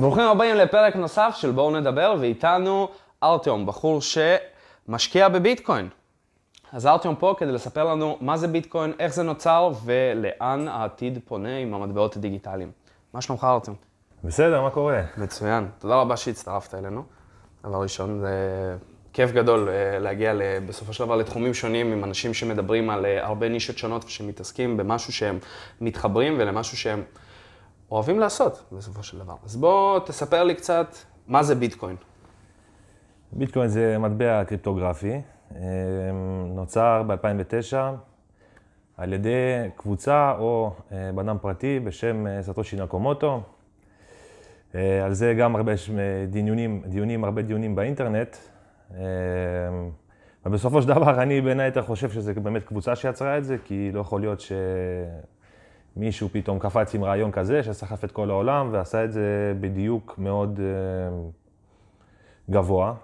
ברוכים 0.00 0.24
הבאים 0.24 0.56
לפרק 0.56 0.96
נוסף 0.96 1.34
של 1.36 1.50
בואו 1.50 1.70
נדבר, 1.70 2.14
ואיתנו 2.20 2.88
ארטיום, 3.22 3.66
בחור 3.66 4.00
שמשקיע 4.00 5.28
בביטקוין. 5.28 5.88
אז 6.72 6.86
ארטיום 6.86 7.14
פה 7.14 7.34
כדי 7.38 7.52
לספר 7.52 7.84
לנו 7.84 8.18
מה 8.20 8.36
זה 8.36 8.48
ביטקוין, 8.48 8.92
איך 8.98 9.14
זה 9.14 9.22
נוצר 9.22 9.72
ולאן 9.84 10.68
העתיד 10.68 11.18
פונה 11.24 11.56
עם 11.56 11.74
המטבעות 11.74 12.16
הדיגיטליים. 12.16 12.70
מה 13.14 13.20
שלומך 13.20 13.44
ארטיום? 13.44 13.76
בסדר, 14.24 14.62
מה 14.62 14.70
קורה? 14.70 15.02
מצוין. 15.16 15.68
תודה 15.78 15.94
רבה 15.94 16.16
שהצטרפת 16.16 16.74
אלינו. 16.74 17.02
דבר 17.64 17.82
ראשון, 17.82 18.20
זה 18.20 18.30
כיף 19.12 19.30
גדול 19.30 19.68
אה, 19.68 19.98
להגיע 19.98 20.34
בסופו 20.66 20.92
של 20.92 21.04
דבר 21.04 21.16
לתחומים 21.16 21.54
שונים 21.54 21.92
עם 21.92 22.04
אנשים 22.04 22.34
שמדברים 22.34 22.90
על 22.90 23.06
אה, 23.06 23.26
הרבה 23.26 23.48
נישות 23.48 23.78
שונות 23.78 24.04
ושמתעסקים 24.04 24.76
במשהו 24.76 25.12
שהם 25.12 25.38
מתחברים 25.80 26.36
ולמשהו 26.38 26.76
שהם 26.76 27.02
אוהבים 27.90 28.20
לעשות 28.20 28.64
בסופו 28.72 29.02
של 29.02 29.18
דבר. 29.18 29.34
אז 29.44 29.56
בוא 29.56 29.98
תספר 29.98 30.44
לי 30.44 30.54
קצת 30.54 30.94
מה 31.26 31.42
זה 31.42 31.54
ביטקוין. 31.54 31.96
ביטקוין 33.32 33.68
זה 33.68 33.98
מטבע 33.98 34.44
קריפטוגרפי, 34.44 35.12
אה, 35.12 35.60
נוצר 36.46 37.02
ב-2009 37.06 37.76
על 38.96 39.12
ידי 39.12 39.30
קבוצה 39.76 40.34
או 40.38 40.72
בנם 41.14 41.36
פרטי 41.40 41.80
בשם 41.80 42.42
סטושי 42.42 42.76
נקומוטו. 42.76 43.40
על 44.74 45.12
זה 45.12 45.34
גם 45.38 45.56
הרבה 45.56 45.72
דיונים, 46.30 46.82
דיונים, 46.86 47.24
הרבה 47.24 47.42
דיונים 47.42 47.74
באינטרנט. 47.74 48.36
ובסופו 50.46 50.82
של 50.82 50.88
דבר, 50.88 51.22
אני 51.22 51.40
בין 51.40 51.60
היתר 51.60 51.82
חושב 51.82 52.10
שזה 52.10 52.34
באמת 52.34 52.62
קבוצה 52.64 52.96
שיצרה 52.96 53.38
את 53.38 53.44
זה, 53.44 53.56
כי 53.64 53.90
לא 53.92 54.00
יכול 54.00 54.20
להיות 54.20 54.40
שמישהו 55.94 56.28
פתאום 56.32 56.58
קפץ 56.58 56.94
עם 56.94 57.04
רעיון 57.04 57.32
כזה, 57.32 57.62
שסחף 57.62 58.04
את 58.04 58.12
כל 58.12 58.30
העולם 58.30 58.68
ועשה 58.72 59.04
את 59.04 59.12
זה 59.12 59.54
בדיוק 59.60 60.14
מאוד 60.18 60.60
גבוה. 62.50 62.94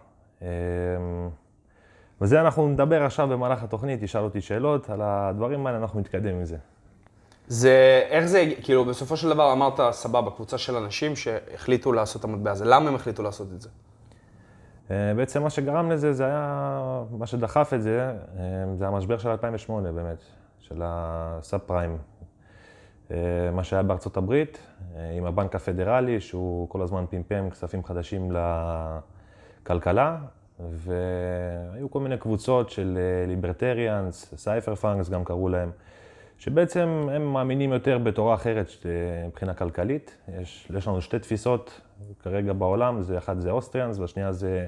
וזה 2.21 2.41
אנחנו 2.41 2.69
נדבר 2.69 3.03
עכשיו 3.03 3.29
במהלך 3.29 3.63
התוכנית, 3.63 4.03
תשאל 4.03 4.23
אותי 4.23 4.41
שאלות 4.41 4.91
על 4.91 5.01
הדברים 5.03 5.67
האלה, 5.67 5.79
אנחנו 5.79 6.01
נתקדם 6.01 6.35
עם 6.35 6.45
זה. 6.45 6.57
זה, 7.49 8.03
איך 8.09 8.27
זה, 8.27 8.45
כאילו, 8.63 8.85
בסופו 8.85 9.17
של 9.17 9.29
דבר 9.29 9.53
אמרת, 9.53 9.81
סבבה, 9.91 10.31
קבוצה 10.31 10.59
של 10.59 10.77
אנשים 10.77 11.17
שהחליטו 11.17 11.93
לעשות 11.93 12.21
את 12.21 12.25
המטבע 12.25 12.51
הזה. 12.51 12.65
למה 12.65 12.89
הם 12.89 12.95
החליטו 12.95 13.23
לעשות 13.23 13.49
את 13.53 13.61
זה? 13.61 13.69
אה, 14.91 15.13
בעצם 15.17 15.43
מה 15.43 15.51
שגרם 15.51 15.91
לזה, 15.91 16.13
זה 16.13 16.27
היה, 16.27 17.03
מה 17.11 17.27
שדחף 17.27 17.73
את 17.75 17.83
זה, 17.83 18.01
אה, 18.01 18.45
זה 18.75 18.87
המשבר 18.87 19.19
של 19.19 19.29
2008 19.29 19.93
באמת, 19.93 20.23
של 20.61 20.81
הסאב 20.85 21.61
פריים. 21.67 21.99
אה, 23.11 23.17
מה 23.53 23.65
שהיה 23.65 23.83
בארצות 23.83 24.17
הברית, 24.17 24.59
עם 25.17 25.25
הבנק 25.25 25.55
הפדרלי, 25.55 26.21
שהוא 26.21 26.69
כל 26.69 26.83
הזמן 26.83 27.05
פמפם 27.11 27.51
כספים 27.51 27.85
חדשים 27.85 28.33
לכלכלה, 29.63 30.19
והיו 30.61 31.91
כל 31.91 32.01
מיני 32.01 32.19
קבוצות 32.19 32.71
של 32.71 32.99
libertarians, 33.27 34.35
cypherpunks 34.37 35.09
גם 35.09 35.25
קראו 35.25 35.49
להם, 35.49 35.71
שבעצם 36.39 37.09
הם 37.13 37.33
מאמינים 37.33 37.73
יותר 37.73 37.99
בתורה 37.99 38.35
אחרת 38.35 38.71
מבחינה 39.27 39.55
כלכלית. 39.55 40.17
יש, 40.41 40.71
יש 40.77 40.89
לנו 40.89 41.01
שתי 41.01 41.19
תפיסות 41.19 41.81
כרגע 42.23 42.53
בעולם, 42.53 43.03
זה 43.03 43.19
אחד 43.19 43.39
זה 43.39 43.51
Austrians 43.51 43.99
והשנייה 43.99 44.33
זה 44.33 44.67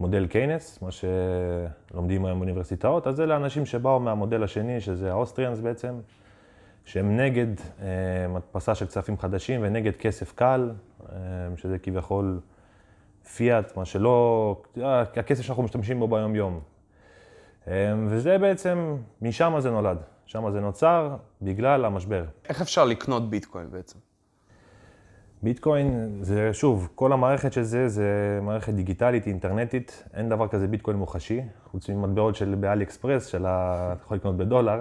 מודל 0.00 0.26
קיינס, 0.26 0.82
מה 0.82 0.88
שלומדים 0.90 2.24
היום 2.24 2.38
באוניברסיטאות, 2.38 3.06
אז 3.06 3.20
אלה 3.20 3.36
אנשים 3.36 3.66
שבאו 3.66 4.00
מהמודל 4.00 4.42
השני, 4.42 4.80
שזה 4.80 5.10
ה 5.10 5.15
Austrians 5.15 5.60
בעצם, 5.60 5.94
שהם 6.84 7.16
נגד 7.16 7.46
אה, 7.82 7.86
מדפסה 8.28 8.74
של 8.74 8.86
כספים 8.86 9.18
חדשים 9.18 9.60
ונגד 9.64 9.96
כסף 9.96 10.32
קל, 10.32 10.70
אה, 11.12 11.16
שזה 11.56 11.78
כביכול 11.78 12.40
פיאט, 13.36 13.76
מה 13.76 13.84
שלא, 13.84 14.62
אה, 14.82 15.00
הכסף 15.00 15.42
שאנחנו 15.42 15.62
משתמשים 15.62 16.00
בו 16.00 16.08
ביום-יום. 16.08 16.60
אה, 17.68 17.94
וזה 18.08 18.38
בעצם, 18.38 18.96
משם 19.22 19.54
זה 19.58 19.70
נולד, 19.70 19.98
שם 20.26 20.50
זה 20.50 20.60
נוצר 20.60 21.16
בגלל 21.42 21.84
המשבר. 21.84 22.24
איך 22.48 22.60
אפשר 22.62 22.84
לקנות 22.84 23.30
ביטקוין 23.30 23.70
בעצם? 23.70 23.98
ביטקוין 25.42 26.18
זה, 26.20 26.52
שוב, 26.52 26.88
כל 26.94 27.12
המערכת 27.12 27.52
של 27.52 27.62
זה, 27.62 27.88
זה 27.88 28.38
מערכת 28.42 28.72
דיגיטלית, 28.72 29.26
אינטרנטית, 29.26 30.04
אין 30.14 30.28
דבר 30.28 30.48
כזה 30.48 30.66
ביטקוין 30.68 30.96
מוחשי, 30.96 31.40
חוץ 31.70 31.88
ממטבעות 31.88 32.36
של 32.36 32.54
באלי 32.54 32.84
אקספרס, 32.84 33.26
של 33.26 33.46
ה... 33.46 33.92
אתה 33.92 34.02
יכול 34.02 34.16
לקנות 34.16 34.36
בדולר. 34.36 34.80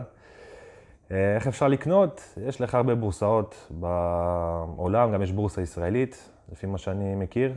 אה, 1.13 1.35
איך 1.35 1.47
אפשר 1.47 1.67
לקנות? 1.67 2.35
יש 2.47 2.61
לך 2.61 2.75
הרבה 2.75 2.95
בורסאות 2.95 3.67
בעולם, 3.69 5.13
גם 5.13 5.21
יש 5.21 5.31
בורסה 5.31 5.61
ישראלית, 5.61 6.29
לפי 6.51 6.67
מה 6.67 6.77
שאני 6.77 7.15
מכיר. 7.15 7.53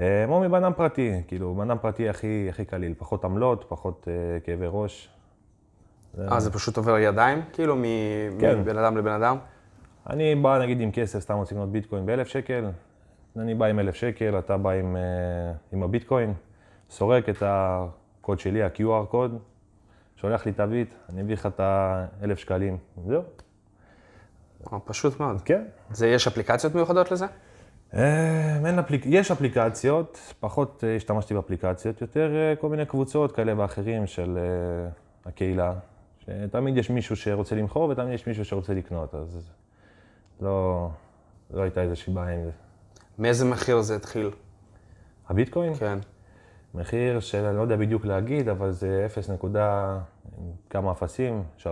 אה, 0.00 0.24
או 0.28 0.40
מבנם 0.40 0.72
פרטי, 0.76 1.22
כאילו, 1.26 1.54
בנם 1.54 1.76
פרטי 1.80 2.08
הכי, 2.08 2.46
הכי 2.48 2.64
קליל, 2.64 2.94
פחות 2.98 3.24
עמלות, 3.24 3.64
פחות 3.68 4.08
uh, 4.08 4.44
כאבי 4.44 4.66
ראש. 4.68 5.08
אה, 6.18 6.40
זה 6.40 6.52
פשוט 6.52 6.76
עובר 6.76 6.98
ידיים, 6.98 7.42
כאילו, 7.52 7.76
כן. 8.40 8.58
מבן 8.58 8.78
אדם 8.78 8.96
לבן 8.96 9.12
אדם? 9.12 9.36
אני 10.10 10.34
בא 10.34 10.58
נגיד 10.58 10.80
עם 10.80 10.92
כסף, 10.92 11.18
סתם 11.18 11.34
רוצה 11.34 11.54
לקנות 11.54 11.72
ביטקוין 11.72 12.06
באלף 12.06 12.28
שקל, 12.28 12.64
אני 13.36 13.54
בא 13.54 13.66
עם 13.66 13.78
אלף 13.78 13.94
שקל, 13.94 14.38
אתה 14.38 14.56
בא 14.56 14.70
עם, 14.70 14.96
uh, 14.96 15.74
עם 15.74 15.82
הביטקוין, 15.82 16.34
סורק 16.90 17.28
את 17.28 17.42
הקוד 17.46 18.38
שלי, 18.38 18.62
ה-QR 18.62 19.06
קוד, 19.10 19.38
שולח 20.20 20.46
לי 20.46 20.52
תווית, 20.52 20.94
אני 21.08 21.20
אביא 21.20 21.34
לך 21.34 21.46
את 21.46 21.60
האלף 21.60 22.38
שקלים, 22.38 22.76
זהו. 23.06 23.22
פשוט 24.84 25.20
מאוד. 25.20 25.40
כן. 25.40 25.64
זה, 25.90 26.08
יש 26.08 26.26
אפליקציות 26.26 26.74
מיוחדות 26.74 27.12
לזה? 27.12 27.26
אה, 27.94 28.56
אין 28.66 28.78
אפליק... 28.78 29.02
יש 29.06 29.30
אפליקציות, 29.30 30.34
פחות 30.40 30.84
אה, 30.86 30.96
השתמשתי 30.96 31.34
באפליקציות, 31.34 32.00
יותר 32.00 32.30
כל 32.60 32.68
מיני 32.68 32.86
קבוצות 32.86 33.32
כאלה 33.32 33.58
ואחרים 33.58 34.06
של 34.06 34.38
הקהילה, 35.24 35.72
שתמיד 36.18 36.76
יש 36.76 36.90
מישהו 36.90 37.16
שרוצה 37.16 37.54
למכור 37.54 37.88
ותמיד 37.88 38.12
יש 38.14 38.26
מישהו 38.26 38.44
שרוצה 38.44 38.74
לקנות, 38.74 39.14
אז 39.14 39.50
לא, 40.40 40.88
לא 41.50 41.62
הייתה 41.62 41.82
איזושהי 41.82 42.12
בעיה 42.12 42.36
עם 42.38 42.44
זה. 42.44 42.50
מאיזה 43.18 43.44
מחיר 43.44 43.80
זה 43.80 43.96
התחיל? 43.96 44.30
הביטקוין? 45.28 45.74
כן. 45.74 45.98
מחיר 46.74 47.20
של, 47.20 47.44
אני 47.44 47.56
לא 47.56 47.62
יודע 47.62 47.76
בדיוק 47.76 48.04
להגיד, 48.04 48.48
אבל 48.48 48.70
זה 48.70 49.02
0 49.06 49.30
נקודה, 49.30 49.98
כמה 50.70 50.92
אפסים, 50.92 51.42
3-4, 51.58 51.64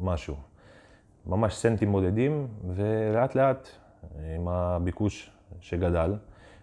משהו. 0.00 0.36
ממש 1.26 1.54
סנטים 1.54 1.92
בודדים, 1.92 2.48
ולאט 2.74 3.34
לאט, 3.34 3.68
עם 4.36 4.48
הביקוש 4.48 5.30
שגדל, 5.60 6.14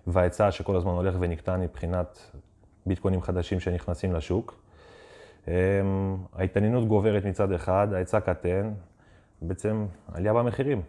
וההיצע 0.07 0.51
שכל 0.51 0.75
הזמן 0.75 0.91
הולך 0.91 1.16
ונקטן 1.19 1.62
מבחינת 1.62 2.31
ביטקוינים 2.85 3.22
חדשים 3.22 3.59
שנכנסים 3.59 4.13
לשוק, 4.13 4.62
אמ, 5.47 5.53
ההתעניינות 6.34 6.88
גוברת 6.88 7.25
מצד 7.25 7.51
אחד, 7.51 7.88
ההיצע 7.94 8.19
קטן, 8.19 8.74
בעצם 9.41 9.85
עלייה 10.13 10.34
במחירים. 10.34 10.81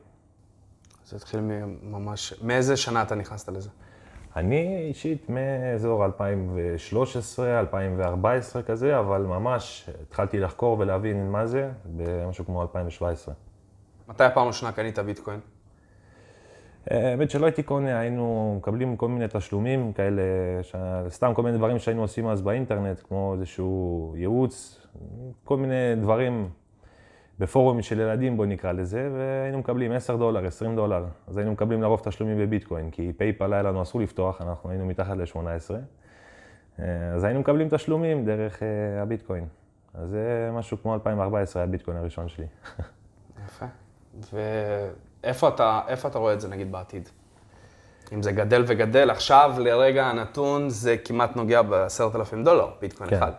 זה 1.07 1.17
התחיל 1.17 1.41
ממש, 1.83 2.35
מאיזה 2.43 2.77
שנה 2.77 3.03
אתה 3.03 3.15
נכנסת 3.15 3.49
לזה? 3.49 3.71
אני 4.39 4.85
אישית 4.89 5.31
מאזור 5.31 6.05
2013, 6.05 7.61
2014 7.61 8.63
כזה, 8.63 8.99
אבל 8.99 9.23
ממש 9.23 9.91
התחלתי 10.03 10.41
לחקור 10.41 10.79
ולהבין 10.79 11.31
מה 11.31 11.47
זה 11.47 11.71
במשהו 11.97 12.45
כמו 12.45 12.63
2017. 12.63 13.35
מתי 14.09 14.25
הפעם 14.25 14.45
הראשונה 14.45 14.73
קנית 14.73 14.99
ביטקוין? 14.99 15.41
האמת 16.87 17.31
שלא 17.31 17.47
הייתי 17.47 17.63
קונה, 17.63 18.01
היינו 18.01 18.55
מקבלים 18.59 18.97
כל 18.97 19.09
מיני 19.09 19.25
תשלומים 19.31 19.93
כאלה, 19.93 20.23
סתם 21.09 21.33
כל 21.35 21.43
מיני 21.43 21.57
דברים 21.57 21.79
שהיינו 21.79 22.03
עושים 22.03 22.29
אז 22.29 22.43
באינטרנט, 22.43 23.01
כמו 23.09 23.35
איזשהו 23.35 24.15
ייעוץ, 24.17 24.87
כל 25.45 25.57
מיני 25.57 25.95
דברים 26.01 26.49
בפורומים 27.39 27.83
של 27.83 28.01
ילדים, 28.01 28.37
בוא 28.37 28.47
נקרא 28.47 28.73
לזה, 28.73 29.11
והיינו 29.13 29.59
מקבלים 29.59 29.93
10 29.93 30.17
דולר, 30.17 30.47
20 30.47 30.77
דולר. 30.77 31.05
אז 31.29 31.37
היינו 31.37 31.53
מקבלים 31.53 31.83
לרוב 31.83 32.01
תשלומים 32.05 32.39
בביטקוין, 32.39 32.91
כי 32.91 33.13
פייפל 33.17 33.53
היה 33.53 33.63
לנו 33.63 33.83
אסור 33.83 34.01
לפתוח, 34.01 34.43
אנחנו 34.43 34.71
היינו 34.71 34.87
מתחת 34.87 35.17
ל-18. 35.17 35.75
אה, 36.79 37.13
אז 37.15 37.25
היינו 37.25 37.41
מקבלים 37.41 37.69
תשלומים 37.71 38.25
דרך 38.25 38.59
uh, 38.59 39.03
הביטקוין. 39.03 39.47
אז 39.95 40.11
זה 40.11 40.51
משהו 40.53 40.83
כמו 40.83 40.95
2014 40.95 41.63
היה 41.63 41.69
הביטקוין 41.69 41.97
הראשון 41.97 42.29
שלי. 42.29 42.47
יפה. 43.47 43.67
ואיפה 44.33 45.49
אתה, 45.49 45.81
אתה 46.07 46.19
רואה 46.19 46.33
את 46.35 46.41
זה 46.41 46.49
נגיד 46.49 46.73
בעתיד? 46.73 47.09
אם 48.13 48.23
זה 48.23 48.33
גדל 48.33 48.65
וגדל, 48.67 49.11
עכשיו 49.11 49.55
לרגע 49.59 50.07
הנתון 50.07 50.69
זה 50.69 50.97
כמעט 51.05 51.37
נוגע 51.37 51.63
ב-10,000 51.63 52.45
דולר, 52.45 52.71
ביטקוין 52.81 53.11
כן. 53.11 53.17
אחד. 53.17 53.33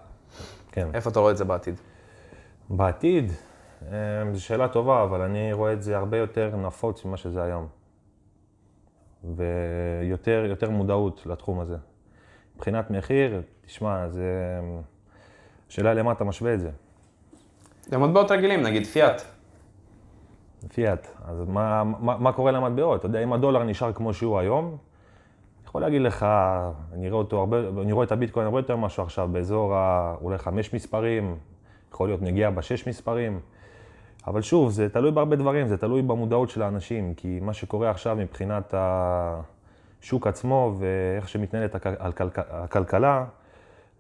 כן. 0.72 0.88
איפה 0.94 1.10
אתה 1.10 1.20
רואה 1.20 1.32
את 1.32 1.38
זה 1.38 1.46
בעתיד? 1.46 1.76
בעתיד? 2.70 3.32
אמ, 3.82 4.34
זו 4.34 4.44
שאלה 4.44 4.68
טובה, 4.68 5.04
אבל 5.04 5.22
אני 5.22 5.54
רואה 5.54 5.74
את 5.74 5.82
זה 5.84 5.98
הרבה 5.98 6.18
יותר 6.18 6.56
נפוץ 6.56 7.06
ממה 7.06 7.18
שזה 7.18 7.44
היום. 7.44 7.68
ויותר 9.36 10.70
מודעות 10.70 11.26
לתחום 11.26 11.60
הזה. 11.60 11.78
מבחינת 12.56 12.92
מחיר, 12.92 13.42
תשמע, 13.66 14.08
זה... 14.10 14.60
שאלה 15.70 15.94
למה 15.94 16.12
אתה 16.12 16.24
משווה 16.24 16.54
את 16.54 16.60
זה. 16.60 16.70
זה 17.82 17.98
מטבעות 17.98 18.32
רגילים, 18.32 18.62
נגיד 18.62 18.86
פיאט. 18.86 19.22
פיאט. 20.68 21.08
אז 21.26 21.44
מה, 21.48 21.84
מה, 21.84 22.18
מה 22.18 22.32
קורה 22.32 22.52
למטבעות? 22.52 23.00
אתה 23.00 23.06
יודע, 23.06 23.24
אם 23.24 23.34
הדולר 23.34 23.64
נשאר 23.64 23.94
כמו 23.94 24.14
שהוא 24.14 24.40
היום, 24.40 24.66
אני 24.66 25.66
יכול 25.66 25.82
להגיד 25.82 26.02
לך, 26.02 26.26
אני 26.94 27.10
רואה 27.10 27.26
הרבה, 27.32 27.58
אני 27.82 27.92
רואה 27.92 28.06
את 28.06 28.12
הביטקוין 28.12 28.46
הרבה 28.46 28.60
יותר 28.60 28.76
משהו 28.76 29.04
עכשיו, 29.04 29.30
באזור 29.32 29.76
ה... 29.76 30.16
אולי 30.22 30.38
חמש 30.38 30.74
מספרים, 30.74 31.38
יכול 31.92 32.10
להיות 32.10 32.22
נגיע 32.22 32.50
בשש 32.50 32.88
מספרים. 32.88 33.40
אבל 34.30 34.42
שוב, 34.42 34.72
זה 34.72 34.90
תלוי 34.90 35.12
בהרבה 35.12 35.36
דברים, 35.36 35.68
זה 35.68 35.78
תלוי 35.78 36.02
במודעות 36.02 36.50
של 36.50 36.62
האנשים, 36.62 37.14
כי 37.14 37.40
מה 37.42 37.54
שקורה 37.54 37.90
עכשיו 37.90 38.16
מבחינת 38.16 38.74
השוק 38.78 40.28
עצמו 40.28 40.76
ואיך 40.80 41.30
שמתנהלת 41.30 41.76
הכלכלה, 42.36 43.26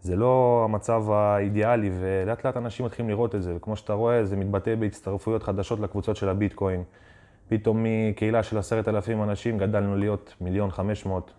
זה 0.01 0.15
לא 0.15 0.61
המצב 0.65 1.11
האידיאלי, 1.11 1.91
ולאט 1.99 2.45
לאט 2.45 2.57
אנשים 2.57 2.85
מתחילים 2.85 3.09
לראות 3.09 3.35
את 3.35 3.43
זה, 3.43 3.55
וכמו 3.55 3.75
שאתה 3.75 3.93
רואה, 3.93 4.25
זה 4.25 4.37
מתבטא 4.37 4.75
בהצטרפויות 4.75 5.43
חדשות 5.43 5.79
לקבוצות 5.79 6.15
של 6.15 6.29
הביטקוין. 6.29 6.83
פתאום 7.47 7.85
מקהילה 7.85 8.43
של 8.43 8.57
עשרת 8.57 8.87
אלפים 8.87 9.23
אנשים 9.23 9.57
גדלנו 9.57 9.97
להיות 9.97 10.35
מיליון 10.41 10.71
חמש 10.71 11.05
מאות. 11.05 11.33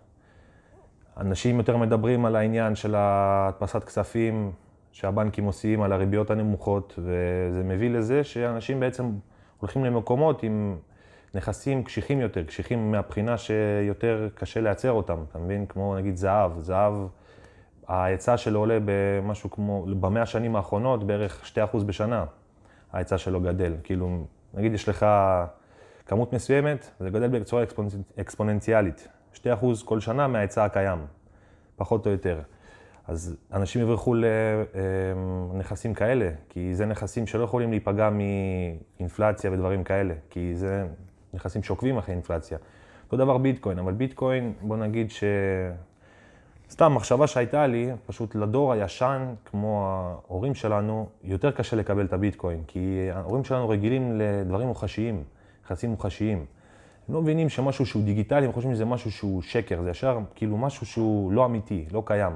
אנשים 1.17 1.57
יותר 1.57 1.77
מדברים 1.77 2.25
על 2.25 2.35
העניין 2.35 2.75
של 2.75 2.95
הדפסת 2.97 3.83
כספים 3.83 4.51
שהבנקים 4.91 5.45
עושים, 5.45 5.81
על 5.81 5.91
הריביות 5.91 6.31
הנמוכות, 6.31 6.93
וזה 6.97 7.63
מביא 7.63 7.89
לזה 7.89 8.23
שאנשים 8.23 8.79
בעצם 8.79 9.11
הולכים 9.59 9.85
למקומות 9.85 10.43
עם 10.43 10.77
נכסים 11.35 11.83
קשיחים 11.83 12.19
יותר, 12.19 12.43
קשיחים 12.43 12.91
מהבחינה 12.91 13.37
שיותר 13.37 14.27
קשה 14.35 14.61
לייצר 14.61 14.91
אותם, 14.91 15.23
אתה 15.29 15.39
מבין? 15.39 15.65
כמו 15.65 15.95
נגיד 15.95 16.15
זהב, 16.15 16.59
זהב... 16.59 16.93
ההיצע 17.87 18.37
שלו 18.37 18.59
עולה 18.59 18.77
במשהו 18.85 19.51
כמו, 19.51 19.85
במאה 19.99 20.21
השנים 20.21 20.55
האחרונות, 20.55 21.03
בערך 21.03 21.51
2% 21.73 21.83
בשנה, 21.85 22.25
ההיצע 22.93 23.17
שלו 23.17 23.41
גדל. 23.41 23.73
כאילו, 23.83 24.23
נגיד 24.53 24.73
יש 24.73 24.89
לך 24.89 25.05
כמות 26.05 26.33
מסוימת, 26.33 26.89
זה 26.99 27.09
גדל 27.09 27.27
בצורה 27.27 27.63
אקספוננציאלית. 28.19 29.07
2% 29.35 29.39
כל 29.85 29.99
שנה 29.99 30.27
מההיצע 30.27 30.65
הקיים, 30.65 30.99
פחות 31.75 32.05
או 32.05 32.11
יותר. 32.11 32.39
אז 33.07 33.35
אנשים 33.53 33.81
יברחו 33.81 34.15
לנכסים 35.53 35.93
כאלה, 35.93 36.29
כי 36.49 36.75
זה 36.75 36.85
נכסים 36.85 37.27
שלא 37.27 37.43
יכולים 37.43 37.71
להיפגע 37.71 38.09
מאינפלציה 38.09 39.51
ודברים 39.51 39.83
כאלה, 39.83 40.13
כי 40.29 40.55
זה 40.55 40.85
נכסים 41.33 41.63
שעוקבים 41.63 41.97
אחרי 41.97 42.13
אינפלציה. 42.13 42.57
אותו 43.05 43.17
דבר 43.17 43.37
ביטקוין, 43.37 43.79
אבל 43.79 43.93
ביטקוין, 43.93 44.53
בוא 44.61 44.77
נגיד 44.77 45.11
ש... 45.11 45.23
סתם 46.69 46.95
מחשבה 46.95 47.27
שהייתה 47.27 47.67
לי, 47.67 47.91
פשוט 48.05 48.35
לדור 48.35 48.73
הישן, 48.73 49.33
כמו 49.45 49.85
ההורים 49.87 50.55
שלנו, 50.55 51.09
יותר 51.23 51.51
קשה 51.51 51.75
לקבל 51.75 52.05
את 52.05 52.13
הביטקוין, 52.13 52.63
כי 52.67 53.09
ההורים 53.13 53.43
שלנו 53.43 53.69
רגילים 53.69 54.19
לדברים 54.19 54.67
מוחשיים, 54.67 55.23
יחסים 55.65 55.89
מוחשיים. 55.89 56.45
הם 57.07 57.15
לא 57.15 57.21
מבינים 57.21 57.49
שמשהו 57.49 57.85
שהוא 57.85 58.03
דיגיטלי, 58.03 58.45
הם 58.45 58.51
חושבים 58.51 58.75
שזה 58.75 58.85
משהו 58.85 59.11
שהוא 59.11 59.41
שקר, 59.41 59.81
זה 59.81 59.89
ישר 59.89 60.19
כאילו 60.35 60.57
משהו 60.57 60.85
שהוא 60.85 61.31
לא 61.31 61.45
אמיתי, 61.45 61.85
לא 61.91 62.03
קיים. 62.05 62.33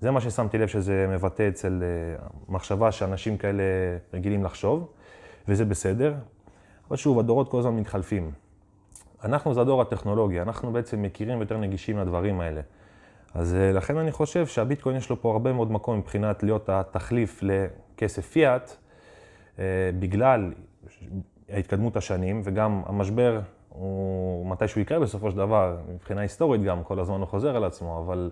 זה 0.00 0.10
מה 0.10 0.20
ששמתי 0.20 0.58
לב 0.58 0.68
שזה 0.68 1.06
מבטא 1.08 1.48
אצל 1.48 1.82
אה, 1.82 2.26
מחשבה 2.48 2.92
שאנשים 2.92 3.36
כאלה 3.36 3.62
רגילים 4.14 4.44
לחשוב, 4.44 4.88
וזה 5.48 5.64
בסדר. 5.64 6.14
אבל 6.88 6.96
שוב, 6.96 7.18
הדורות 7.18 7.50
כל 7.50 7.58
הזמן 7.58 7.76
מתחלפים. 7.76 8.30
אנחנו 9.24 9.54
זה 9.54 9.60
הדור 9.60 9.82
הטכנולוגי, 9.82 10.40
אנחנו 10.40 10.72
בעצם 10.72 11.02
מכירים 11.02 11.38
ויותר 11.38 11.56
נגישים 11.56 11.98
לדברים 11.98 12.40
האלה. 12.40 12.60
אז 13.34 13.54
אה, 13.54 13.72
לכן 13.72 13.96
אני 13.96 14.12
חושב 14.12 14.46
שהביטקוין 14.46 14.96
יש 14.96 15.10
לו 15.10 15.20
פה 15.20 15.32
הרבה 15.32 15.52
מאוד 15.52 15.72
מקום 15.72 15.98
מבחינת 15.98 16.42
להיות 16.42 16.68
התחליף 16.68 17.40
לכסף 17.42 18.26
פיאט, 18.26 18.76
אה, 19.58 19.64
בגלל 19.98 20.52
התקדמות 21.48 21.96
השנים, 21.96 22.40
וגם 22.44 22.82
המשבר 22.86 23.40
הוא 23.68 24.50
מתישהו 24.50 24.80
יקרה 24.80 25.00
בסופו 25.00 25.30
של 25.30 25.36
דבר, 25.36 25.76
מבחינה 25.94 26.20
היסטורית 26.20 26.62
גם, 26.62 26.82
כל 26.84 27.00
הזמן 27.00 27.20
הוא 27.20 27.26
חוזר 27.26 27.56
על 27.56 27.64
עצמו, 27.64 28.04
אבל 28.06 28.30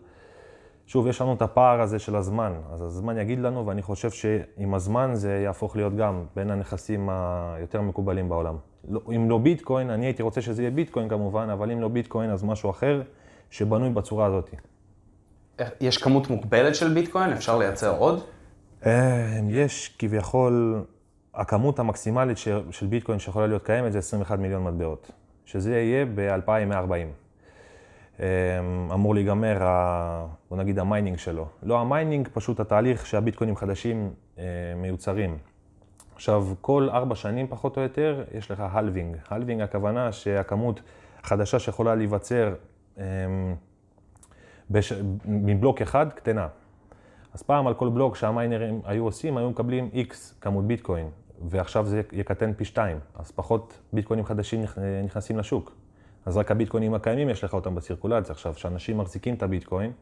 שוב, 0.87 1.07
יש 1.07 1.21
לנו 1.21 1.35
את 1.35 1.43
הפער 1.43 1.81
הזה 1.81 1.99
של 1.99 2.17
הזמן, 2.17 2.53
אז 2.73 2.83
הזמן 2.83 3.19
יגיד 3.19 3.39
לנו, 3.39 3.67
ואני 3.67 3.83
חושב 3.83 4.11
שעם 4.11 4.75
הזמן 4.75 5.11
זה 5.15 5.41
יהפוך 5.45 5.77
להיות 5.77 5.97
גם 5.97 6.25
בין 6.37 6.51
הנכסים 6.51 7.09
היותר 7.11 7.81
מקובלים 7.81 8.29
בעולם. 8.29 8.57
לא, 8.89 9.01
אם 9.17 9.31
לא 9.31 9.39
ביטקוין, 9.39 9.91
אני 9.91 10.07
הייתי 10.07 10.23
רוצה 10.23 10.41
שזה 10.41 10.63
יהיה 10.63 10.71
ביטקוין 10.71 11.09
כמובן, 11.09 11.51
אבל 11.51 11.71
אם 11.71 11.81
לא 11.81 11.89
ביטקוין 11.89 12.31
אז 12.31 12.45
משהו 12.45 12.71
אחר 12.71 13.03
שבנוי 13.51 13.91
בצורה 13.91 14.27
הזאת. 14.27 14.51
יש 15.81 15.99
כמות 15.99 16.31
מוגבלת 16.31 16.75
של 16.75 16.95
ביטקוין? 16.95 17.33
אפשר 17.33 17.59
לייצר 17.59 17.99
עוד? 17.99 18.21
אה, 18.87 19.41
יש 19.49 19.97
כביכול, 19.99 20.85
הכמות 21.35 21.79
המקסימלית 21.79 22.39
של 22.71 22.87
ביטקוין 22.89 23.19
שיכולה 23.19 23.47
להיות 23.47 23.65
קיימת 23.65 23.93
זה 23.93 23.99
21 23.99 24.39
מיליון 24.39 24.65
מטבעות, 24.65 25.11
שזה 25.45 25.73
יהיה 25.73 26.07
ב-2140. 26.15 27.26
אה, 28.21 28.27
אמור 28.95 29.15
להיגמר, 29.15 29.59
בוא 30.51 30.57
נגיד, 30.57 30.79
ה 30.79 30.84
mining 30.84 31.19
שלו. 31.19 31.47
לא 31.63 31.79
ה 31.81 31.87
mining, 31.87 32.29
פשוט 32.33 32.61
התהליך 32.61 33.07
שהביטקוינים 33.07 33.57
חדשים 33.57 34.11
אה, 34.39 34.45
מיוצרים. 34.77 35.39
עכשיו, 36.15 36.47
כל 36.61 36.89
ארבע 36.91 37.15
שנים 37.15 37.47
פחות 37.49 37.77
או 37.77 37.83
יותר, 37.83 38.25
יש 38.35 38.51
לך 38.51 38.63
halving. 38.73 39.17
halving 39.29 39.61
הכוונה 39.61 40.13
שהכמות 40.13 40.81
החדשה 41.23 41.59
שיכולה 41.59 41.95
להיווצר 41.95 42.55
בש... 44.71 44.93
מבלוק 45.25 45.83
אחד 45.83 46.07
קטנה. 46.13 46.49
אז 47.35 47.43
פעם 47.43 47.67
על 47.67 47.75
כל 47.75 47.89
בלוק 47.89 48.17
שהמיינרים 48.17 48.81
היו 48.85 49.05
עושים, 49.05 49.37
היו 49.37 49.51
מקבלים 49.51 49.91
X 49.93 50.15
כמות 50.41 50.67
ביטקוין, 50.67 51.09
ועכשיו 51.49 51.87
זה 51.87 52.03
יקטן 52.13 52.53
פי 52.53 52.65
שתיים, 52.65 52.99
אז 53.15 53.31
פחות 53.31 53.79
ביטקוינים 53.93 54.25
חדשים 54.25 54.65
נכנסים 55.05 55.39
לשוק. 55.39 55.73
אז 56.27 56.37
רק 56.37 56.51
הביטקוינים 56.51 56.95
הקיימים 56.95 57.29
יש 57.29 57.45
לך 57.45 57.55
אותם 57.55 57.75
בצירקולציה. 57.75 58.33
עכשיו, 58.33 58.55
כשאנשים 58.55 58.99
מחזיקים 58.99 59.35
את 59.35 59.43
הביטקוין, 59.43 59.93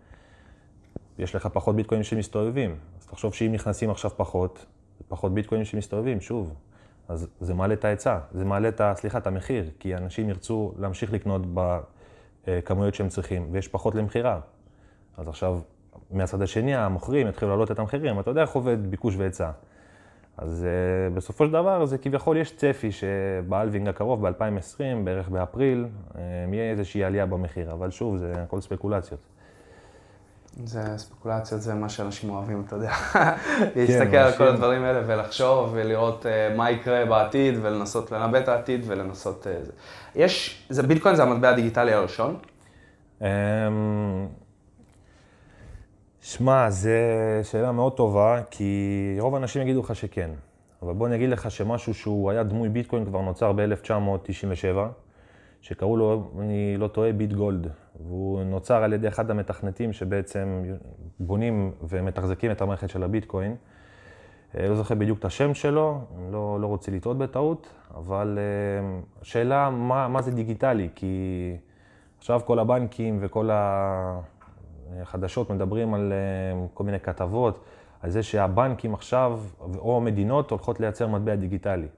יש 1.18 1.34
לך 1.34 1.48
פחות 1.52 1.76
ביטקוינים 1.76 2.04
שמסתובבים. 2.04 2.76
אז 3.00 3.06
תחשוב 3.06 3.34
שאם 3.34 3.52
נכנסים 3.52 3.90
עכשיו 3.90 4.10
פחות, 4.16 4.66
פחות 5.08 5.34
ביטקוינים 5.34 5.64
שמסתובבים, 5.64 6.20
שוב. 6.20 6.54
אז 7.08 7.28
זה 7.40 7.54
מעלה 7.54 7.74
את 7.74 7.84
ההיצע, 7.84 8.18
זה 8.32 8.44
מעלה 8.44 8.68
את, 8.68 8.80
סליחה, 8.94 9.18
את 9.18 9.26
המחיר, 9.26 9.70
כי 9.78 9.96
אנשים 9.96 10.28
ירצו 10.28 10.72
להמשיך 10.78 11.12
לקנות 11.12 11.42
בכמויות 12.46 12.94
שהם 12.94 13.08
צריכים, 13.08 13.48
ויש 13.50 13.68
פחות 13.68 13.94
למכירה. 13.94 14.40
אז 15.16 15.28
עכשיו, 15.28 15.60
מהצד 16.10 16.42
השני, 16.42 16.74
המוכרים 16.74 17.28
יתחילו 17.28 17.50
להעלות 17.50 17.70
את 17.70 17.78
המחירים, 17.78 18.20
אתה 18.20 18.30
יודע 18.30 18.42
איך 18.42 18.50
עובד 18.50 18.90
ביקוש 18.90 19.16
והיצע. 19.16 19.50
אז 20.38 20.67
uh, 20.67 21.14
בסופו 21.17 21.46
של 21.46 21.53
דבר, 21.53 21.84
זה 21.84 21.98
כביכול 21.98 22.36
יש 22.36 22.56
צפי 22.56 22.93
שבאלווינג 22.93 23.88
הקרוב, 23.88 24.29
ב-2020, 24.29 25.05
בערך 25.05 25.29
באפריל, 25.29 25.86
um, 26.12 26.17
יהיה 26.53 26.70
איזושהי 26.70 27.05
עלייה 27.05 27.26
במחיר, 27.26 27.72
אבל 27.72 27.91
שוב, 27.91 28.17
זה 28.17 28.32
הכל 28.36 28.60
ספקולציות. 28.60 29.20
זה 30.64 30.82
ספקולציות, 30.96 31.62
זה 31.62 31.74
מה 31.74 31.88
שאנשים 31.88 32.31
אוהבים, 32.31 32.62
אתה 32.67 32.76
יודע. 32.76 32.93
להסתכל 33.76 34.10
כן, 34.10 34.19
על 34.19 34.32
כל 34.32 34.48
הדברים 34.48 34.84
האלה 34.84 35.03
ולחשוב 35.06 35.70
ולראות 35.72 36.26
uh, 36.26 36.56
מה 36.56 36.70
יקרה 36.70 37.05
בעתיד 37.06 37.55
ולנסות 37.62 38.12
לנבא 38.12 38.38
את 38.38 38.48
העתיד 38.48 38.84
ולנסות... 38.86 39.46
Uh, 39.46 39.64
זה. 39.64 39.72
יש, 40.14 40.67
זה 40.69 40.82
ביטקוין 40.82 41.14
זה 41.14 41.22
המטבע 41.22 41.48
הדיגיטלי 41.48 41.93
הראשון? 41.93 42.36
Um, 43.20 43.24
שמע, 46.26 46.70
זו 46.70 46.90
שאלה 47.43 47.72
מאוד 47.72 47.93
טובה, 47.93 48.40
כי 48.50 49.16
רוב 49.20 49.34
האנשים 49.34 49.62
יגידו 49.62 49.81
לך 49.81 49.96
שכן. 49.96 50.31
אבל 50.82 50.93
בוא 50.93 51.06
אני 51.06 51.16
אגיד 51.16 51.31
לך 51.31 51.50
שמשהו 51.50 51.94
שהוא 51.94 52.31
היה 52.31 52.43
דמוי 52.43 52.69
ביטקוין 52.69 53.04
כבר 53.04 53.20
נוצר 53.20 53.52
ב-1997, 53.52 54.78
שקראו 55.60 55.96
לו, 55.96 56.31
אני 56.40 56.76
לא 56.76 56.88
טועה, 56.88 57.12
ביט 57.12 57.32
גולד. 57.32 57.69
והוא 58.06 58.44
נוצר 58.44 58.82
על 58.82 58.93
ידי 58.93 59.08
אחד 59.08 59.31
המתכנתים 59.31 59.93
שבעצם 59.93 60.62
בונים 61.20 61.72
ומתחזקים 61.88 62.50
את 62.50 62.62
המערכת 62.62 62.90
של 62.90 63.02
הביטקוין. 63.02 63.56
אה, 64.58 64.69
לא 64.69 64.76
זוכר 64.76 64.94
בדיוק 64.94 65.19
את 65.19 65.24
השם 65.24 65.54
שלו, 65.54 66.00
לא, 66.32 66.60
לא 66.60 66.66
רוצה 66.66 66.93
לטעות 66.93 67.19
בטעות, 67.19 67.69
אבל 67.94 68.38
אה, 68.38 69.00
השאלה 69.22 69.70
מה, 69.70 70.08
מה 70.08 70.22
זה 70.22 70.31
דיגיטלי, 70.31 70.88
כי 70.94 71.56
עכשיו 72.19 72.40
כל 72.44 72.58
הבנקים 72.58 73.19
וכל 73.20 73.50
ה... 73.50 74.20
חדשות 75.05 75.51
מדברים 75.51 75.94
על 75.94 76.13
אה, 76.13 76.67
כל 76.74 76.84
מיני 76.84 77.01
כתבות, 77.01 77.65
על 78.03 78.10
זה 78.10 78.22
שהבנקים 78.22 78.94
עכשיו, 78.94 79.41
או 79.79 79.96
המדינות, 79.96 80.51
הולכות 80.51 80.81
לייצר 80.81 81.08
מטבע 81.08 81.34
דיגיטלי. 81.34 81.89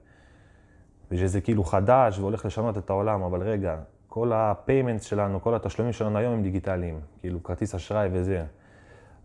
ושזה 1.11 1.41
כאילו 1.41 1.63
חדש 1.63 2.19
והולך 2.19 2.45
לשנות 2.45 2.77
את 2.77 2.89
העולם, 2.89 3.21
אבל 3.21 3.41
רגע, 3.41 3.75
כל 4.07 4.33
ה-payments 4.33 5.03
שלנו, 5.03 5.41
כל 5.41 5.55
התשלומים 5.55 5.93
שלנו 5.93 6.17
היום 6.17 6.33
הם 6.33 6.43
דיגיטליים, 6.43 6.99
כאילו 7.19 7.43
כרטיס 7.43 7.75
אשראי 7.75 8.09
וזה. 8.11 8.45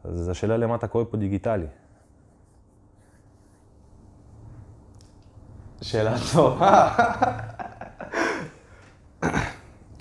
אז 0.05 0.29
השאלה 0.29 0.57
למה 0.57 0.75
אתה 0.75 0.88
קורא 0.88 1.05
פה 1.11 1.17
דיגיטלי. 1.17 1.67
שאלה 5.83 6.14
טובה. 6.33 6.97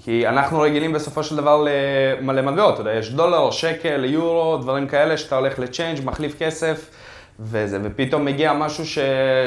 כי 0.03 0.27
אנחנו 0.27 0.59
רגילים 0.59 0.93
בסופו 0.93 1.23
של 1.23 1.35
דבר 1.35 1.65
למלא 1.65 2.41
מטבעות, 2.41 2.73
אתה 2.73 2.81
יודע, 2.81 2.93
יש 2.93 3.13
דולר, 3.13 3.51
שקל, 3.51 4.05
יורו, 4.05 4.57
דברים 4.57 4.87
כאלה 4.87 5.17
שאתה 5.17 5.35
הולך 5.35 5.59
לצ'יינג', 5.59 6.05
מחליף 6.05 6.39
כסף, 6.39 6.89
וזה, 7.39 7.79
ופתאום 7.83 8.25
מגיע 8.25 8.53
משהו 8.53 8.85
ש, 8.85 8.99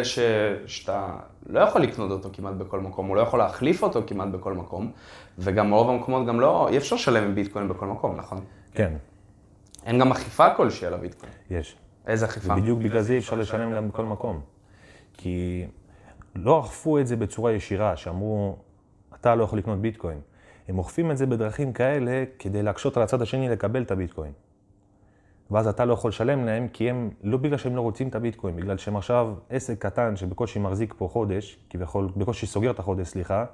ש, 0.03 0.19
שאתה 0.67 1.07
לא 1.47 1.61
יכול 1.61 1.83
לקנות 1.83 2.11
אותו 2.11 2.29
כמעט 2.33 2.55
בכל 2.55 2.81
מקום, 2.81 3.07
הוא 3.07 3.17
לא 3.17 3.21
יכול 3.21 3.39
להחליף 3.39 3.83
אותו 3.83 4.01
כמעט 4.07 4.29
בכל 4.29 4.53
מקום, 4.53 4.91
וגם 5.39 5.75
רוב 5.75 5.91
המקומות 5.91 6.27
גם 6.27 6.41
לא, 6.41 6.69
אי 6.69 6.77
אפשר 6.77 6.97
לשלם 6.97 7.25
עם 7.25 7.35
ביטקוין 7.35 7.69
בכל 7.69 7.87
מקום, 7.87 8.17
נכון? 8.17 8.41
כן, 8.75 8.93
אין 9.87 9.99
גם 9.99 10.13
אכיפה 10.13 10.51
כלשהי 10.51 10.87
על 10.87 10.95
הביטקוין. 10.95 11.33
יש. 11.51 11.77
איזה 12.07 12.27
אכיפה? 12.27 12.53
ובדיוק 12.53 12.79
בגלל 12.79 13.01
זה 13.01 13.13
אי 13.13 13.19
אפשר 13.19 13.37
לשלם 13.37 13.73
להם 13.73 13.89
בכל 13.89 14.05
מקום. 14.05 14.41
כי 15.13 15.67
לא 16.35 16.61
אכפו 16.61 16.99
את 16.99 17.07
זה 17.07 17.17
בצורה 17.17 17.53
ישירה, 17.53 17.97
שאמרו, 17.97 18.57
אתה 19.15 19.35
לא 19.35 19.45
יכול 19.45 19.59
לקנות 19.59 19.79
ביטקוין. 19.79 20.19
הם 20.69 20.79
אוכפים 20.79 21.11
את 21.11 21.17
זה 21.17 21.27
בדרכים 21.27 21.73
כאלה 21.73 22.25
כדי 22.39 22.63
להקשות 22.63 22.97
על 22.97 23.03
הצד 23.03 23.23
השני 23.23 23.49
לקבל 23.49 23.83
את 23.83 23.91
הביטקוין. 23.91 24.33
ואז 25.51 25.67
אתה 25.67 25.85
לא 25.85 25.93
יכול 25.93 26.09
לשלם 26.09 26.45
להם, 26.45 26.69
כי 26.69 26.91
הם, 26.91 27.11
לא 27.23 27.37
בגלל 27.37 27.59
שהם 27.59 27.77
לא 27.77 27.81
רוצים 27.81 28.09
את 28.09 28.15
הביטקוין, 28.15 28.57
בגלל 28.57 28.79
שהם 28.79 28.97
עכשיו 28.97 29.35
עסק 29.51 29.79
קטן 29.79 30.17
שבקושי 30.17 30.59
מחזיק 30.59 30.95
פה 30.99 31.09
חודש, 31.13 31.59
כביכול, 31.71 32.09
בקושי 32.17 32.47
סוגר 32.47 32.71
את 32.71 32.79
החודש, 32.79 33.09
סליחה, 33.09 33.45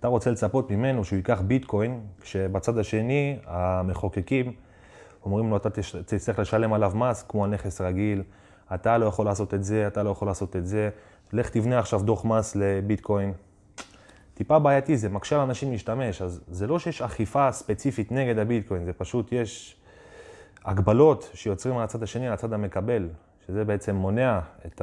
אתה 0.00 0.08
רוצה 0.08 0.30
לצפות 0.30 0.70
ממנו 0.70 1.04
שהוא 1.04 1.16
ייקח 1.16 1.40
ביטקוין, 1.40 2.00
כשבצד 2.20 2.78
השני, 2.78 3.38
המחוקקים 3.46 4.52
אומרים 5.24 5.50
לו, 5.50 5.56
אתה 5.56 5.70
תצטרך 6.06 6.38
לשלם 6.38 6.72
עליו 6.72 6.92
מס 6.94 7.22
כמו 7.28 7.44
על 7.44 7.50
נכס 7.50 7.80
רגיל, 7.80 8.22
אתה 8.74 8.98
לא 8.98 9.06
יכול 9.06 9.26
לעשות 9.26 9.54
את 9.54 9.64
זה, 9.64 9.86
אתה 9.86 10.02
לא 10.02 10.10
יכול 10.10 10.28
לעשות 10.28 10.56
את 10.56 10.66
זה, 10.66 10.90
לך 11.32 11.50
תבנה 11.50 11.78
עכשיו 11.78 12.02
דוח 12.02 12.24
מס 12.24 12.56
לביטקוין. 12.56 13.32
טיפה 14.36 14.58
בעייתי, 14.58 14.96
זה 14.96 15.08
מקשה 15.08 15.36
על 15.36 15.42
אנשים 15.42 15.72
להשתמש, 15.72 16.22
אז 16.22 16.40
זה 16.48 16.66
לא 16.66 16.78
שיש 16.78 17.02
אכיפה 17.02 17.52
ספציפית 17.52 18.12
נגד 18.12 18.38
הביטקוין, 18.38 18.84
זה 18.84 18.92
פשוט 18.92 19.32
יש 19.32 19.76
הגבלות 20.64 21.30
שיוצרים 21.34 21.76
על 21.76 21.84
הצד 21.84 22.02
השני, 22.02 22.26
על 22.26 22.32
הצד 22.32 22.52
המקבל, 22.52 23.08
שזה 23.46 23.64
בעצם 23.64 23.96
מונע 23.96 24.40
את 24.66 24.82